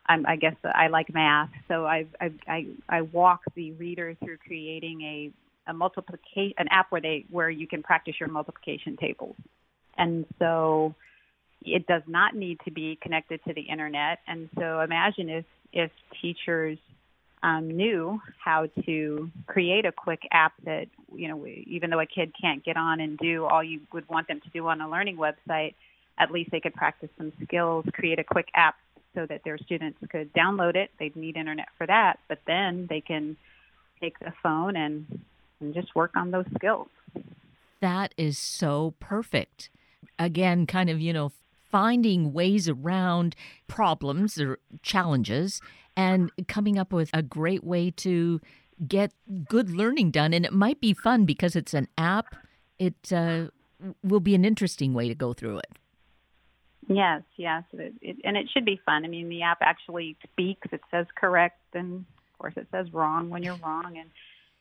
I'm, 0.06 0.24
I 0.26 0.36
guess 0.36 0.54
I 0.64 0.88
like 0.88 1.12
math, 1.12 1.50
so 1.68 1.84
I, 1.84 2.06
I, 2.20 2.32
I, 2.46 2.66
I 2.88 3.00
walk 3.02 3.40
the 3.54 3.72
reader 3.72 4.16
through 4.22 4.38
creating 4.38 5.02
a 5.02 5.32
a 5.70 5.72
multiplication 5.72 6.54
an 6.58 6.66
app 6.70 6.90
where 6.90 7.00
they 7.00 7.24
where 7.30 7.50
you 7.50 7.66
can 7.66 7.82
practice 7.82 8.14
your 8.20 8.28
multiplication 8.28 8.96
tables, 8.96 9.36
and 9.96 10.26
so 10.38 10.94
it 11.64 11.86
does 11.86 12.02
not 12.06 12.34
need 12.34 12.58
to 12.64 12.70
be 12.70 12.98
connected 13.00 13.40
to 13.46 13.54
the 13.54 13.62
internet. 13.62 14.18
And 14.26 14.48
so 14.58 14.80
imagine 14.80 15.28
if 15.28 15.44
if 15.72 15.90
teachers 16.20 16.78
um, 17.42 17.68
knew 17.68 18.20
how 18.38 18.68
to 18.84 19.30
create 19.46 19.84
a 19.84 19.92
quick 19.92 20.22
app 20.32 20.52
that 20.64 20.86
you 21.14 21.28
know 21.28 21.46
even 21.46 21.90
though 21.90 22.00
a 22.00 22.06
kid 22.06 22.32
can't 22.40 22.64
get 22.64 22.76
on 22.76 23.00
and 23.00 23.18
do 23.18 23.44
all 23.44 23.62
you 23.62 23.80
would 23.92 24.08
want 24.08 24.28
them 24.28 24.40
to 24.40 24.48
do 24.50 24.66
on 24.68 24.80
a 24.80 24.88
learning 24.88 25.16
website 25.16 25.74
at 26.18 26.30
least 26.30 26.50
they 26.50 26.60
could 26.60 26.74
practice 26.74 27.10
some 27.18 27.32
skills 27.42 27.84
create 27.92 28.18
a 28.18 28.24
quick 28.24 28.48
app 28.54 28.76
so 29.14 29.26
that 29.26 29.42
their 29.44 29.58
students 29.58 29.98
could 30.10 30.32
download 30.32 30.74
it. 30.74 30.90
They'd 30.98 31.14
need 31.16 31.36
internet 31.36 31.68
for 31.76 31.86
that 31.86 32.20
but 32.28 32.38
then 32.46 32.86
they 32.88 33.00
can 33.00 33.36
take 34.00 34.18
the 34.18 34.32
phone 34.42 34.76
and 34.76 35.20
and 35.60 35.74
just 35.74 35.94
work 35.94 36.16
on 36.16 36.32
those 36.32 36.46
skills. 36.56 36.88
That 37.80 38.14
is 38.16 38.36
so 38.36 38.94
perfect. 39.00 39.70
Again 40.18 40.66
kind 40.66 40.90
of 40.90 41.00
you 41.00 41.12
know 41.12 41.32
finding 41.72 42.32
ways 42.32 42.68
around 42.68 43.34
problems 43.66 44.40
or 44.40 44.58
challenges 44.82 45.60
and 45.96 46.30
coming 46.46 46.78
up 46.78 46.92
with 46.92 47.10
a 47.12 47.22
great 47.22 47.64
way 47.64 47.90
to 47.90 48.40
get 48.86 49.12
good 49.48 49.70
learning 49.70 50.10
done. 50.10 50.32
And 50.32 50.44
it 50.44 50.52
might 50.52 50.80
be 50.80 50.92
fun 50.92 51.24
because 51.24 51.56
it's 51.56 51.74
an 51.74 51.88
app. 51.98 52.36
It 52.78 53.12
uh, 53.12 53.46
will 54.04 54.20
be 54.20 54.34
an 54.34 54.44
interesting 54.44 54.94
way 54.94 55.08
to 55.08 55.14
go 55.14 55.32
through 55.32 55.58
it. 55.58 55.72
Yes, 56.88 57.22
yes, 57.36 57.62
it, 57.72 57.94
it, 58.00 58.16
and 58.24 58.36
it 58.36 58.48
should 58.52 58.64
be 58.64 58.80
fun. 58.84 59.04
I 59.04 59.08
mean, 59.08 59.28
the 59.28 59.42
app 59.42 59.58
actually 59.60 60.16
speaks. 60.24 60.68
It 60.72 60.80
says 60.90 61.06
correct, 61.14 61.60
and 61.74 62.04
of 62.32 62.38
course, 62.38 62.54
it 62.56 62.66
says 62.72 62.92
wrong 62.92 63.30
when 63.30 63.42
you're 63.42 63.58
wrong. 63.64 63.96
And 63.96 64.10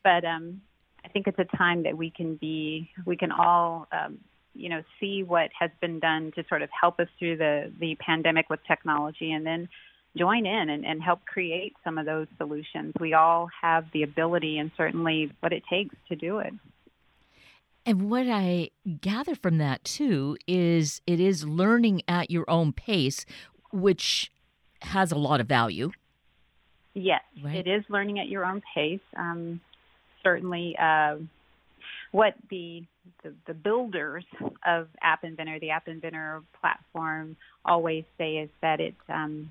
but 0.04 0.24
um, 0.24 0.62
I 1.04 1.08
think 1.10 1.28
it's 1.28 1.40
a 1.40 1.58
time 1.58 1.84
that 1.84 1.98
we 1.98 2.12
can 2.12 2.36
be, 2.36 2.92
we 3.06 3.18
can 3.18 3.32
all, 3.32 3.88
um, 3.92 4.20
you 4.54 4.70
know, 4.70 4.84
see 5.00 5.24
what 5.24 5.50
has 5.58 5.72
been 5.80 6.00
done 6.00 6.32
to 6.36 6.44
sort 6.50 6.62
of 6.62 6.70
help 6.80 7.00
us 7.00 7.08
through 7.20 7.38
the 7.38 7.72
the 7.80 7.96
pandemic 7.96 8.50
with 8.50 8.60
technology, 8.68 9.32
and 9.32 9.46
then 9.46 9.70
join 10.18 10.46
in 10.46 10.70
and, 10.70 10.86
and 10.86 11.02
help 11.02 11.26
create 11.26 11.74
some 11.84 11.98
of 11.98 12.06
those 12.06 12.28
solutions. 12.38 12.94
We 13.00 13.14
all 13.14 13.50
have 13.62 13.86
the 13.94 14.04
ability 14.04 14.58
and 14.58 14.72
certainly 14.76 15.32
what 15.40 15.54
it 15.54 15.64
takes 15.70 15.96
to 16.10 16.16
do 16.16 16.40
it. 16.40 16.54
And 17.86 18.10
what 18.12 18.28
I 18.28 18.70
gather 19.00 19.36
from 19.36 19.58
that 19.58 19.84
too 19.84 20.38
is 20.48 21.02
it 21.08 21.20
is 21.20 21.46
learning 21.46 22.04
at 22.08 22.30
your 22.30 22.48
own 22.50 22.74
pace, 22.74 23.26
which 23.72 24.32
has 24.82 25.12
a 25.12 25.18
lot 25.18 25.40
of 25.40 25.48
value. 25.48 25.92
Yes, 26.94 27.22
right? 27.44 27.56
it 27.56 27.68
is 27.68 27.84
learning 27.90 28.20
at 28.20 28.28
your 28.28 28.46
own 28.46 28.62
pace. 28.76 29.00
Um, 29.16 29.62
certainly, 30.24 30.76
uh, 30.78 31.18
what 32.12 32.36
the, 32.50 32.84
the, 33.24 33.34
the 33.48 33.54
builders 33.54 34.26
of 34.66 34.88
App 35.02 35.24
Inventor, 35.24 35.60
the 35.60 35.72
App 35.72 35.88
Inventor 35.88 36.42
platform, 36.60 37.36
always 37.66 38.04
say 38.18 38.38
is 38.38 38.50
that 38.62 38.80
it 38.80 38.96
um, 39.10 39.50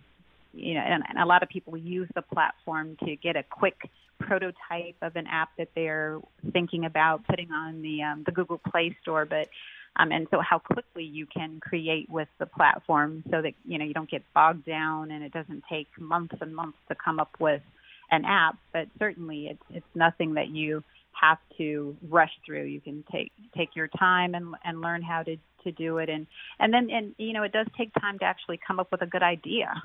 you 0.52 0.74
know, 0.74 0.80
and, 0.80 1.02
and 1.08 1.18
a 1.18 1.26
lot 1.26 1.42
of 1.42 1.48
people 1.48 1.76
use 1.76 2.08
the 2.14 2.22
platform 2.22 2.96
to 3.04 3.16
get 3.16 3.36
a 3.36 3.42
quick 3.42 3.88
prototype 4.18 4.96
of 5.02 5.16
an 5.16 5.26
app 5.26 5.50
that 5.58 5.68
they're 5.74 6.18
thinking 6.52 6.84
about 6.84 7.26
putting 7.26 7.50
on 7.52 7.82
the 7.82 8.02
um, 8.02 8.22
the 8.26 8.32
Google 8.32 8.58
Play 8.70 8.96
Store, 9.02 9.24
but 9.24 9.48
um, 9.96 10.12
and 10.12 10.26
so 10.30 10.40
how 10.40 10.58
quickly 10.58 11.04
you 11.04 11.26
can 11.26 11.60
create 11.60 12.08
with 12.08 12.28
the 12.38 12.46
platform 12.46 13.24
so 13.30 13.42
that 13.42 13.52
you 13.64 13.78
know 13.78 13.84
you 13.84 13.94
don't 13.94 14.10
get 14.10 14.22
bogged 14.34 14.64
down 14.64 15.10
and 15.10 15.24
it 15.24 15.32
doesn't 15.32 15.64
take 15.70 15.88
months 15.98 16.34
and 16.40 16.54
months 16.54 16.78
to 16.88 16.94
come 16.94 17.18
up 17.18 17.30
with 17.38 17.62
an 18.10 18.24
app. 18.24 18.56
But 18.72 18.88
certainly, 18.98 19.48
it's 19.48 19.62
it's 19.70 19.94
nothing 19.94 20.34
that 20.34 20.48
you 20.48 20.82
have 21.12 21.38
to 21.58 21.96
rush 22.08 22.32
through. 22.44 22.64
You 22.64 22.80
can 22.80 23.04
take 23.10 23.32
take 23.56 23.76
your 23.76 23.88
time 23.88 24.34
and 24.34 24.54
and 24.64 24.80
learn 24.80 25.02
how 25.02 25.22
to 25.22 25.36
to 25.64 25.72
do 25.72 25.98
it, 25.98 26.08
and 26.08 26.26
and 26.58 26.72
then 26.72 26.90
and 26.90 27.14
you 27.18 27.32
know 27.32 27.42
it 27.42 27.52
does 27.52 27.66
take 27.76 27.92
time 28.00 28.18
to 28.20 28.24
actually 28.24 28.58
come 28.66 28.80
up 28.80 28.90
with 28.90 29.02
a 29.02 29.06
good 29.06 29.22
idea 29.22 29.82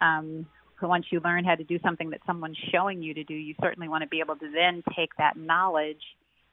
um, 0.00 0.46
once 0.82 1.06
you 1.10 1.20
learn 1.20 1.44
how 1.44 1.54
to 1.54 1.64
do 1.64 1.78
something 1.82 2.10
that 2.10 2.20
someone's 2.26 2.56
showing 2.72 3.02
you 3.02 3.14
to 3.14 3.24
do, 3.24 3.34
you 3.34 3.54
certainly 3.60 3.88
want 3.88 4.02
to 4.02 4.08
be 4.08 4.20
able 4.20 4.36
to 4.36 4.50
then 4.50 4.82
take 4.96 5.10
that 5.18 5.36
knowledge 5.36 6.02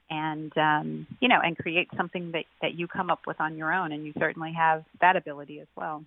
and 0.10 0.58
um, 0.58 1.08
you 1.20 1.28
know, 1.28 1.40
and 1.44 1.58
create 1.58 1.90
something 1.98 2.32
that 2.32 2.46
that 2.62 2.76
you 2.76 2.88
come 2.88 3.10
up 3.10 3.22
with 3.28 3.40
on 3.42 3.58
your 3.58 3.74
own, 3.74 3.92
and 3.92 4.06
you 4.06 4.14
certainly 4.18 4.54
have 4.54 4.86
that 5.02 5.16
ability 5.18 5.60
as 5.60 5.68
well. 5.76 6.04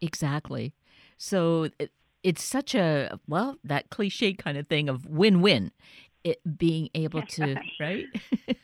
Exactly. 0.00 0.72
So 1.18 1.68
it, 1.78 1.90
it's 2.22 2.42
such 2.42 2.74
a 2.74 3.18
well 3.28 3.58
that 3.64 3.90
cliche 3.90 4.32
kind 4.32 4.56
of 4.56 4.66
thing 4.66 4.88
of 4.88 5.06
win-win. 5.06 5.72
It 6.24 6.40
being 6.58 6.88
able 6.94 7.22
to 7.36 7.56
right. 7.80 8.06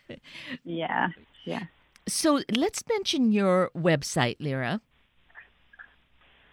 yeah. 0.64 1.08
Yeah. 1.44 1.64
So 2.06 2.40
let's 2.54 2.82
mention 2.88 3.32
your 3.32 3.70
website, 3.76 4.36
Lyra. 4.40 4.80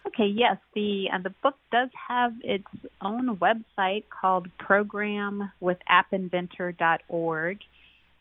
Okay, 0.06 0.26
yes, 0.26 0.58
the 0.74 1.08
uh, 1.12 1.18
the 1.18 1.30
book 1.42 1.56
does 1.72 1.88
have 2.08 2.32
its 2.42 2.64
own 3.00 3.36
website 3.36 4.04
called 4.08 4.48
programwithappinventor.org, 4.58 7.58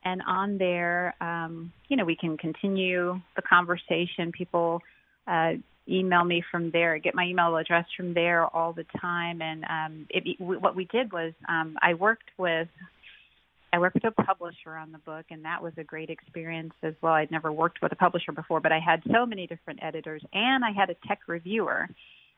and 0.03 0.21
on 0.27 0.57
there, 0.57 1.15
um, 1.21 1.71
you 1.87 1.95
know, 1.95 2.03
we 2.03 2.15
can 2.15 2.37
continue 2.37 3.21
the 3.35 3.41
conversation. 3.41 4.31
People 4.31 4.81
uh, 5.27 5.53
email 5.87 6.23
me 6.23 6.43
from 6.51 6.71
there, 6.71 6.97
get 6.97 7.15
my 7.15 7.25
email 7.25 7.55
address 7.55 7.85
from 7.95 8.13
there 8.13 8.45
all 8.45 8.73
the 8.73 8.85
time, 8.99 9.41
and 9.41 9.63
um, 9.65 10.07
it, 10.09 10.39
what 10.39 10.75
we 10.75 10.85
did 10.85 11.11
was 11.11 11.33
um, 11.47 11.77
I 11.81 11.93
worked 11.93 12.29
with 12.37 12.67
I 13.73 13.79
worked 13.79 13.95
with 13.95 14.05
a 14.05 14.23
publisher 14.23 14.77
on 14.77 14.93
the 14.93 14.99
book, 14.99 15.25
and 15.31 15.43
that 15.43 15.61
was 15.61 15.73
a 15.77 15.83
great 15.83 16.09
experience 16.09 16.73
as 16.81 16.93
well. 17.01 17.11
I'd 17.11 17.29
never 17.29 17.51
worked 17.51 17.81
with 17.81 17.91
a 17.91 17.95
publisher 17.95 18.31
before, 18.31 18.61
but 18.61 18.71
I 18.71 18.79
had 18.79 19.03
so 19.11 19.25
many 19.25 19.47
different 19.47 19.81
editors, 19.83 20.23
and 20.31 20.63
I 20.63 20.71
had 20.71 20.89
a 20.89 20.95
tech 21.07 21.19
reviewer, 21.27 21.89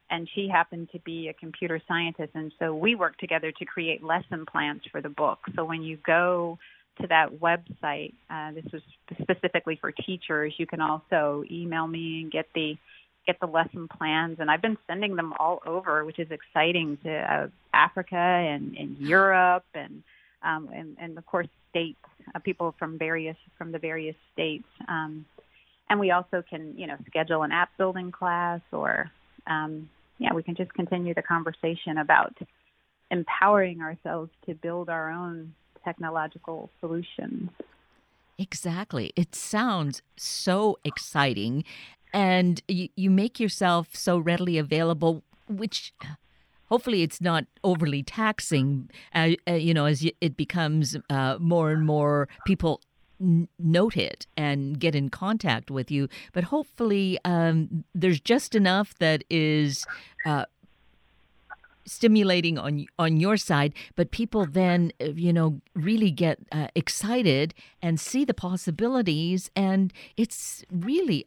and 0.09 0.27
she 0.33 0.49
happened 0.51 0.89
to 0.93 0.99
be 0.99 1.27
a 1.27 1.33
computer 1.33 1.79
scientist, 1.87 2.31
and 2.33 2.51
so 2.57 2.75
we 2.75 2.95
worked 2.95 3.19
together 3.19 3.51
to 3.51 3.65
create 3.65 4.03
lesson 4.03 4.47
plans 4.51 4.81
for 4.91 4.99
the 4.99 5.09
book. 5.09 5.37
So 5.55 5.63
when 5.63 5.83
you 5.83 5.99
go 6.05 6.57
to 7.01 7.07
that 7.07 7.39
website, 7.39 8.13
uh, 8.31 8.53
this 8.53 8.65
was 8.73 8.81
specifically 9.21 9.77
for 9.79 9.91
teachers. 9.91 10.55
You 10.57 10.65
can 10.65 10.81
also 10.81 11.43
email 11.51 11.85
me 11.85 12.21
and 12.21 12.31
get 12.31 12.47
the 12.55 12.77
get 13.27 13.39
the 13.39 13.45
lesson 13.45 13.87
plans, 13.87 14.37
and 14.39 14.49
I've 14.49 14.61
been 14.61 14.77
sending 14.87 15.15
them 15.15 15.33
all 15.37 15.61
over, 15.65 16.03
which 16.05 16.17
is 16.17 16.29
exciting 16.31 16.97
to 17.03 17.11
uh, 17.11 17.47
Africa 17.73 18.15
and, 18.15 18.75
and 18.75 18.97
Europe 18.97 19.65
and 19.75 20.01
um, 20.43 20.69
and, 20.73 20.95
and 20.99 21.17
of 21.17 21.25
course 21.25 21.47
states, 21.69 21.97
uh, 22.33 22.39
people 22.39 22.73
from 22.79 22.97
various 22.97 23.37
from 23.57 23.71
the 23.71 23.79
various 23.79 24.15
states. 24.33 24.67
Um, 24.87 25.25
and 25.89 25.99
we 25.99 26.11
also 26.11 26.43
can, 26.49 26.77
you 26.77 26.87
know, 26.87 26.95
schedule 27.07 27.43
an 27.43 27.51
app 27.51 27.69
building 27.77 28.11
class, 28.11 28.61
or 28.71 29.11
um, 29.45 29.89
yeah, 30.19 30.33
we 30.33 30.43
can 30.43 30.55
just 30.55 30.73
continue 30.73 31.13
the 31.13 31.21
conversation 31.21 31.97
about 31.97 32.35
empowering 33.11 33.81
ourselves 33.81 34.29
to 34.45 34.53
build 34.55 34.89
our 34.89 35.11
own 35.11 35.53
technological 35.83 36.69
solutions. 36.79 37.49
Exactly. 38.37 39.11
It 39.15 39.33
sounds 39.33 40.01
so 40.15 40.77
exciting, 40.83 41.63
and 42.13 42.61
you, 42.67 42.89
you 42.95 43.09
make 43.09 43.39
yourself 43.39 43.95
so 43.95 44.17
readily 44.17 44.57
available, 44.57 45.23
which 45.47 45.93
hopefully 46.65 47.01
it's 47.01 47.21
not 47.21 47.45
overly 47.63 48.03
taxing 48.03 48.89
uh, 49.13 49.31
uh, 49.47 49.53
you 49.53 49.73
know 49.73 49.85
as 49.85 50.05
it 50.21 50.37
becomes 50.37 50.97
uh, 51.09 51.37
more 51.39 51.71
and 51.71 51.85
more 51.85 52.27
people 52.45 52.81
n- 53.21 53.47
note 53.59 53.97
it 53.97 54.27
and 54.35 54.79
get 54.79 54.95
in 54.95 55.09
contact 55.09 55.71
with 55.71 55.91
you. 55.91 56.07
But 56.33 56.45
hopefully 56.45 57.19
um, 57.25 57.83
there's 57.93 58.19
just 58.19 58.55
enough 58.55 58.97
that 58.99 59.23
is 59.29 59.85
uh, 60.25 60.45
stimulating 61.87 62.57
on 62.57 62.85
on 62.99 63.17
your 63.17 63.37
side 63.37 63.73
but 63.95 64.11
people 64.11 64.45
then 64.45 64.91
uh, 65.01 65.05
you 65.05 65.33
know 65.33 65.59
really 65.73 66.11
get 66.11 66.37
uh, 66.51 66.67
excited 66.75 67.53
and 67.81 67.99
see 67.99 68.25
the 68.25 68.33
possibilities 68.33 69.49
and 69.55 69.93
it's 70.17 70.63
really 70.69 71.25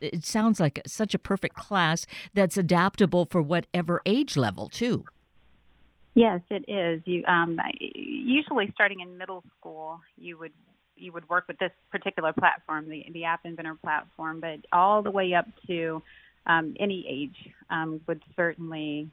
it 0.00 0.24
sounds 0.24 0.60
like 0.60 0.80
such 0.86 1.14
a 1.14 1.18
perfect 1.18 1.54
class 1.56 2.06
that's 2.34 2.56
adaptable 2.56 3.26
for 3.30 3.40
whatever 3.40 4.02
age 4.06 4.36
level 4.36 4.68
too. 4.68 5.04
Yes 6.14 6.40
it 6.50 6.64
is. 6.68 7.00
You 7.04 7.24
um 7.26 7.58
usually 7.94 8.70
starting 8.74 9.00
in 9.00 9.16
middle 9.16 9.44
school 9.58 10.00
you 10.18 10.36
would 10.38 10.52
you 10.96 11.12
would 11.12 11.28
work 11.28 11.44
with 11.48 11.58
this 11.58 11.72
particular 11.90 12.32
platform 12.32 12.88
the 12.88 13.06
the 13.12 13.24
app 13.24 13.40
inventor 13.44 13.76
platform 13.82 14.40
but 14.40 14.58
all 14.72 15.02
the 15.02 15.10
way 15.10 15.34
up 15.34 15.46
to 15.66 16.02
um, 16.46 16.74
any 16.80 17.06
age 17.08 17.52
um, 17.68 18.00
would 18.06 18.22
certainly 18.34 19.10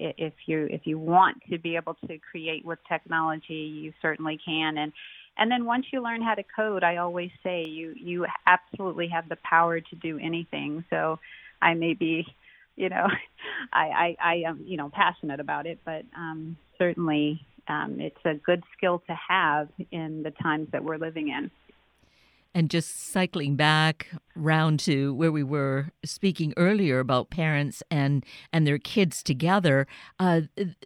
if 0.00 0.32
you 0.46 0.66
if 0.70 0.82
you 0.86 0.98
want 0.98 1.38
to 1.50 1.58
be 1.58 1.76
able 1.76 1.94
to 2.06 2.18
create 2.18 2.64
with 2.64 2.78
technology, 2.88 3.54
you 3.54 3.92
certainly 4.00 4.38
can. 4.44 4.78
And 4.78 4.92
and 5.36 5.50
then 5.50 5.64
once 5.64 5.86
you 5.92 6.02
learn 6.02 6.22
how 6.22 6.34
to 6.34 6.42
code, 6.56 6.82
I 6.82 6.96
always 6.96 7.30
say 7.42 7.64
you 7.66 7.94
you 7.96 8.26
absolutely 8.46 9.08
have 9.08 9.28
the 9.28 9.36
power 9.36 9.80
to 9.80 9.96
do 9.96 10.18
anything. 10.18 10.84
So 10.90 11.18
I 11.62 11.74
may 11.74 11.94
be, 11.94 12.26
you 12.76 12.88
know, 12.88 13.06
I 13.72 13.84
I, 13.84 14.16
I 14.22 14.34
am 14.46 14.64
you 14.66 14.76
know 14.76 14.90
passionate 14.92 15.40
about 15.40 15.66
it, 15.66 15.78
but 15.84 16.04
um, 16.16 16.56
certainly 16.78 17.44
um, 17.68 18.00
it's 18.00 18.24
a 18.24 18.34
good 18.34 18.62
skill 18.76 19.02
to 19.06 19.16
have 19.28 19.68
in 19.92 20.22
the 20.22 20.30
times 20.30 20.68
that 20.72 20.82
we're 20.82 20.98
living 20.98 21.28
in. 21.28 21.50
And 22.52 22.68
just 22.68 23.12
cycling 23.12 23.54
back 23.54 24.08
round 24.34 24.80
to 24.80 25.14
where 25.14 25.30
we 25.30 25.44
were 25.44 25.90
speaking 26.04 26.52
earlier 26.56 26.98
about 26.98 27.30
parents 27.30 27.82
and 27.90 28.24
and 28.52 28.66
their 28.66 28.78
kids 28.78 29.22
together, 29.22 29.86
uh, 30.18 30.42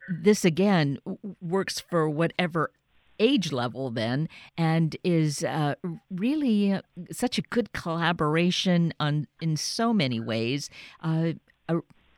this 0.08 0.44
again 0.44 0.98
works 1.40 1.80
for 1.80 2.08
whatever 2.08 2.70
age 3.18 3.52
level 3.52 3.90
then 3.90 4.28
and 4.58 4.96
is 5.04 5.44
uh, 5.44 5.74
really 6.10 6.80
such 7.10 7.38
a 7.38 7.42
good 7.42 7.72
collaboration 7.72 8.92
on 9.00 9.26
in 9.40 9.56
so 9.56 9.92
many 9.92 10.20
ways. 10.20 10.68
Uh, 11.02 11.32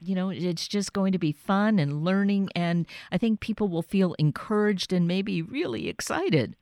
you 0.00 0.14
know 0.14 0.28
it's 0.28 0.68
just 0.68 0.92
going 0.92 1.12
to 1.12 1.18
be 1.18 1.32
fun 1.32 1.78
and 1.78 2.04
learning 2.04 2.48
and 2.54 2.86
i 3.10 3.16
think 3.16 3.40
people 3.40 3.66
will 3.66 3.82
feel 3.82 4.14
encouraged 4.18 4.92
and 4.92 5.08
maybe 5.08 5.40
really 5.40 5.88
excited 5.88 6.54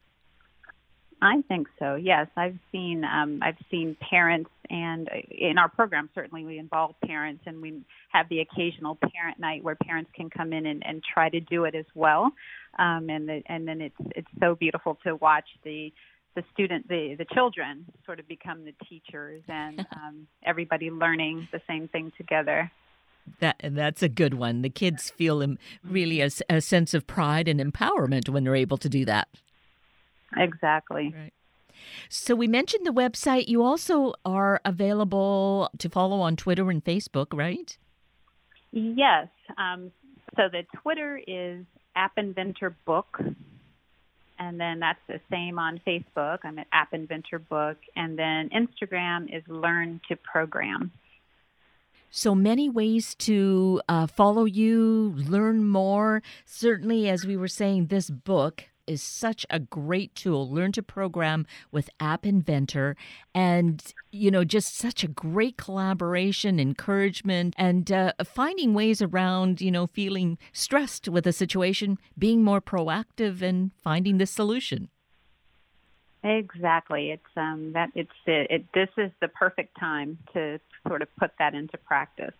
I 1.24 1.40
think 1.48 1.68
so. 1.78 1.94
Yes, 1.94 2.26
I've 2.36 2.58
seen 2.70 3.02
um, 3.02 3.40
I've 3.42 3.56
seen 3.70 3.96
parents, 4.10 4.50
and 4.68 5.08
in 5.30 5.56
our 5.56 5.70
program 5.70 6.10
certainly 6.14 6.44
we 6.44 6.58
involve 6.58 6.94
parents, 7.02 7.42
and 7.46 7.62
we 7.62 7.80
have 8.12 8.28
the 8.28 8.40
occasional 8.40 8.96
parent 8.96 9.38
night 9.38 9.64
where 9.64 9.74
parents 9.74 10.10
can 10.14 10.28
come 10.28 10.52
in 10.52 10.66
and, 10.66 10.86
and 10.86 11.02
try 11.02 11.30
to 11.30 11.40
do 11.40 11.64
it 11.64 11.74
as 11.74 11.86
well. 11.94 12.30
Um, 12.78 13.08
and 13.08 13.26
the, 13.26 13.42
and 13.46 13.66
then 13.66 13.80
it's 13.80 13.96
it's 14.14 14.28
so 14.38 14.54
beautiful 14.54 14.98
to 15.04 15.16
watch 15.16 15.46
the 15.64 15.90
the 16.36 16.44
student 16.52 16.88
the 16.88 17.14
the 17.16 17.24
children 17.32 17.86
sort 18.04 18.20
of 18.20 18.28
become 18.28 18.66
the 18.66 18.74
teachers 18.86 19.42
and 19.48 19.80
um, 19.96 20.26
everybody 20.44 20.90
learning 20.90 21.48
the 21.52 21.60
same 21.66 21.88
thing 21.88 22.12
together. 22.18 22.70
That 23.40 23.56
that's 23.62 24.02
a 24.02 24.10
good 24.10 24.34
one. 24.34 24.60
The 24.60 24.68
kids 24.68 25.08
feel 25.08 25.56
really 25.82 26.20
a, 26.20 26.28
a 26.50 26.60
sense 26.60 26.92
of 26.92 27.06
pride 27.06 27.48
and 27.48 27.60
empowerment 27.60 28.28
when 28.28 28.44
they're 28.44 28.54
able 28.54 28.76
to 28.76 28.90
do 28.90 29.06
that. 29.06 29.28
Exactly. 30.36 31.14
Right. 31.14 31.32
So 32.08 32.34
we 32.34 32.46
mentioned 32.46 32.86
the 32.86 32.92
website. 32.92 33.48
You 33.48 33.62
also 33.62 34.14
are 34.24 34.60
available 34.64 35.70
to 35.78 35.88
follow 35.88 36.20
on 36.20 36.36
Twitter 36.36 36.70
and 36.70 36.84
Facebook, 36.84 37.26
right? 37.32 37.76
Yes. 38.72 39.28
Um, 39.58 39.92
so 40.36 40.48
the 40.50 40.64
Twitter 40.82 41.20
is 41.26 41.64
App 41.96 42.12
Inventor 42.16 42.76
Book, 42.84 43.20
and 44.38 44.60
then 44.60 44.80
that's 44.80 45.00
the 45.06 45.20
same 45.30 45.58
on 45.58 45.80
Facebook. 45.86 46.38
I'm 46.44 46.58
at 46.58 46.66
App 46.72 46.92
Inventor 46.92 47.38
Book, 47.38 47.78
and 47.94 48.18
then 48.18 48.50
Instagram 48.50 49.34
is 49.34 49.42
Learn 49.48 50.00
to 50.08 50.16
Program. 50.16 50.90
So 52.10 52.34
many 52.34 52.68
ways 52.68 53.16
to 53.16 53.80
uh, 53.88 54.06
follow 54.06 54.44
you, 54.44 55.14
learn 55.16 55.64
more. 55.64 56.22
Certainly, 56.46 57.08
as 57.08 57.26
we 57.26 57.36
were 57.36 57.48
saying, 57.48 57.86
this 57.86 58.08
book 58.08 58.64
is 58.86 59.02
such 59.02 59.46
a 59.50 59.58
great 59.58 60.14
tool. 60.14 60.50
Learn 60.50 60.72
to 60.72 60.82
program 60.82 61.46
with 61.70 61.90
App 62.00 62.26
Inventor, 62.26 62.96
and 63.34 63.94
you 64.10 64.30
know, 64.30 64.44
just 64.44 64.76
such 64.76 65.04
a 65.04 65.08
great 65.08 65.56
collaboration, 65.56 66.60
encouragement, 66.60 67.54
and 67.56 67.90
uh, 67.90 68.12
finding 68.24 68.74
ways 68.74 69.02
around 69.02 69.60
you 69.60 69.70
know 69.70 69.86
feeling 69.86 70.38
stressed 70.52 71.08
with 71.08 71.26
a 71.26 71.32
situation, 71.32 71.98
being 72.18 72.42
more 72.42 72.60
proactive, 72.60 73.42
and 73.42 73.70
finding 73.82 74.18
the 74.18 74.26
solution. 74.26 74.88
Exactly. 76.24 77.10
It's 77.10 77.36
um 77.36 77.72
that 77.74 77.90
it's 77.94 78.10
it, 78.26 78.46
it 78.50 78.64
this 78.72 78.88
is 78.96 79.10
the 79.20 79.28
perfect 79.28 79.78
time 79.78 80.16
to 80.32 80.58
sort 80.88 81.02
of 81.02 81.08
put 81.16 81.32
that 81.38 81.54
into 81.54 81.76
practice. 81.76 82.34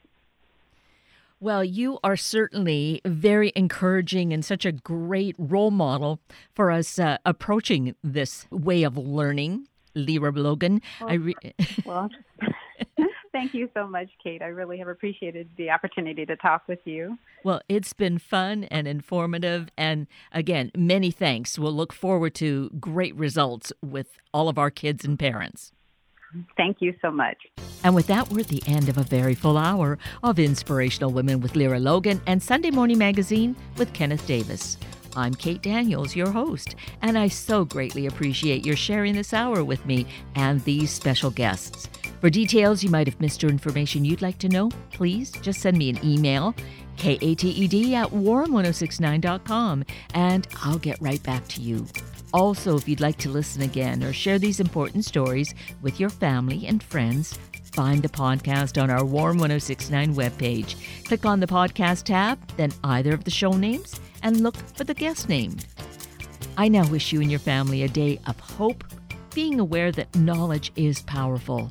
Well, 1.45 1.63
you 1.63 1.99
are 2.03 2.17
certainly 2.17 3.03
very 3.05 3.53
encouraging 3.55 4.33
and 4.33 4.43
such 4.43 4.65
a 4.65 4.73
great 4.73 5.37
role 5.39 5.71
model 5.71 6.19
for 6.55 6.71
us 6.71 6.99
uh, 6.99 7.19
approaching 7.27 7.95
this 8.03 8.47
way 8.51 8.83
of 8.83 8.97
learning. 8.97 9.69
Lyra 9.95 10.33
Logan. 10.33 10.81
Well, 11.03 11.11
I 11.11 11.15
re- 11.17 11.35
well 11.85 12.09
Thank 13.33 13.53
you 13.53 13.69
so 13.75 13.87
much, 13.87 14.09
Kate. 14.23 14.41
I 14.41 14.47
really 14.47 14.79
have 14.79 14.89
appreciated 14.89 15.51
the 15.59 15.69
opportunity 15.69 16.25
to 16.25 16.35
talk 16.37 16.63
with 16.67 16.79
you. 16.87 17.19
Well, 17.45 17.61
it's 17.69 17.93
been 17.93 18.17
fun 18.17 18.65
and 18.65 18.89
informative. 18.89 19.69
And 19.77 20.07
again, 20.33 20.71
many 20.75 21.11
thanks. 21.11 21.59
We'll 21.59 21.75
look 21.75 21.93
forward 21.93 22.35
to 22.37 22.71
great 22.81 23.15
results 23.17 23.71
with 23.83 24.17
all 24.33 24.49
of 24.49 24.57
our 24.57 24.71
kids 24.71 25.05
and 25.05 25.19
parents. 25.19 25.73
Thank 26.57 26.79
you 26.81 26.95
so 27.01 27.11
much. 27.11 27.37
And 27.83 27.95
with 27.95 28.07
that, 28.07 28.31
we're 28.31 28.41
at 28.41 28.49
the 28.49 28.63
end 28.67 28.89
of 28.89 28.99
a 28.99 29.03
very 29.03 29.35
full 29.35 29.57
hour 29.57 29.99
of 30.23 30.39
Inspirational 30.39 31.11
Women 31.11 31.41
with 31.41 31.55
Lyra 31.57 31.79
Logan 31.79 32.21
and 32.27 32.43
Sunday 32.43 32.71
Morning 32.71 32.99
Magazine 32.99 33.57
with 33.77 33.93
Kenneth 33.93 34.27
Davis. 34.27 34.79
I'm 35.17 35.35
Kate 35.35 35.63
Daniels, 35.63 36.17
your 36.17 36.31
host, 36.31 36.75
and 37.03 37.17
I 37.17 37.29
so 37.29 37.65
greatly 37.65 38.07
appreciate 38.07 38.67
your 38.67 38.75
sharing 38.75 39.15
this 39.15 39.33
hour 39.33 39.63
with 39.63 39.85
me 39.87 40.07
and 40.35 40.61
these 40.65 40.91
special 40.91 41.31
guests. 41.31 41.89
For 42.21 42.31
details 42.31 42.83
you 42.83 42.91
might 42.91 43.07
have 43.07 43.21
missed 43.21 43.45
or 43.45 43.49
information 43.49 44.05
you'd 44.05 44.23
like 44.23 44.39
to 44.39 44.49
know, 44.49 44.71
please 44.93 45.31
just 45.31 45.61
send 45.61 45.77
me 45.79 45.91
an 45.91 46.05
email, 46.05 46.55
kated 46.97 47.45
at 47.45 48.11
warm1069.com, 48.11 49.85
and 50.15 50.49
I'll 50.65 50.79
get 50.79 51.01
right 51.01 51.23
back 51.23 51.47
to 51.49 51.61
you. 51.61 51.87
Also, 52.35 52.77
if 52.77 52.89
you'd 52.89 53.01
like 53.01 53.17
to 53.17 53.29
listen 53.29 53.63
again 53.63 54.03
or 54.03 54.13
share 54.13 54.41
these 54.41 54.59
important 54.59 55.05
stories 55.05 55.55
with 55.83 56.01
your 56.01 56.11
family 56.11 56.67
and 56.67 56.83
friends, 56.83 57.39
find 57.73 58.03
the 58.03 58.09
podcast 58.09 58.83
on 58.83 58.91
our 58.91 59.05
Warm 59.05 59.39
1069 59.39 60.17
webpage. 60.17 60.75
Click 61.05 61.25
on 61.25 61.39
the 61.39 61.47
podcast 61.47 62.03
tab, 62.03 62.45
then 62.57 62.73
either 62.83 63.15
of 63.15 63.23
the 63.23 63.31
show 63.31 63.53
names, 63.53 64.01
and 64.25 64.41
look 64.41 64.57
for 64.57 64.83
the 64.83 64.95
guest 64.95 65.29
name. 65.29 65.57
I 66.57 66.67
now 66.67 66.85
wish 66.89 67.13
you 67.13 67.21
and 67.21 67.31
your 67.31 67.39
family 67.39 67.85
a 67.85 67.89
day 67.89 68.19
of 68.27 68.41
hope, 68.41 68.83
being 69.33 69.61
aware 69.61 69.93
that 69.93 70.17
knowledge 70.17 70.73
is 70.75 71.03
powerful. 71.03 71.71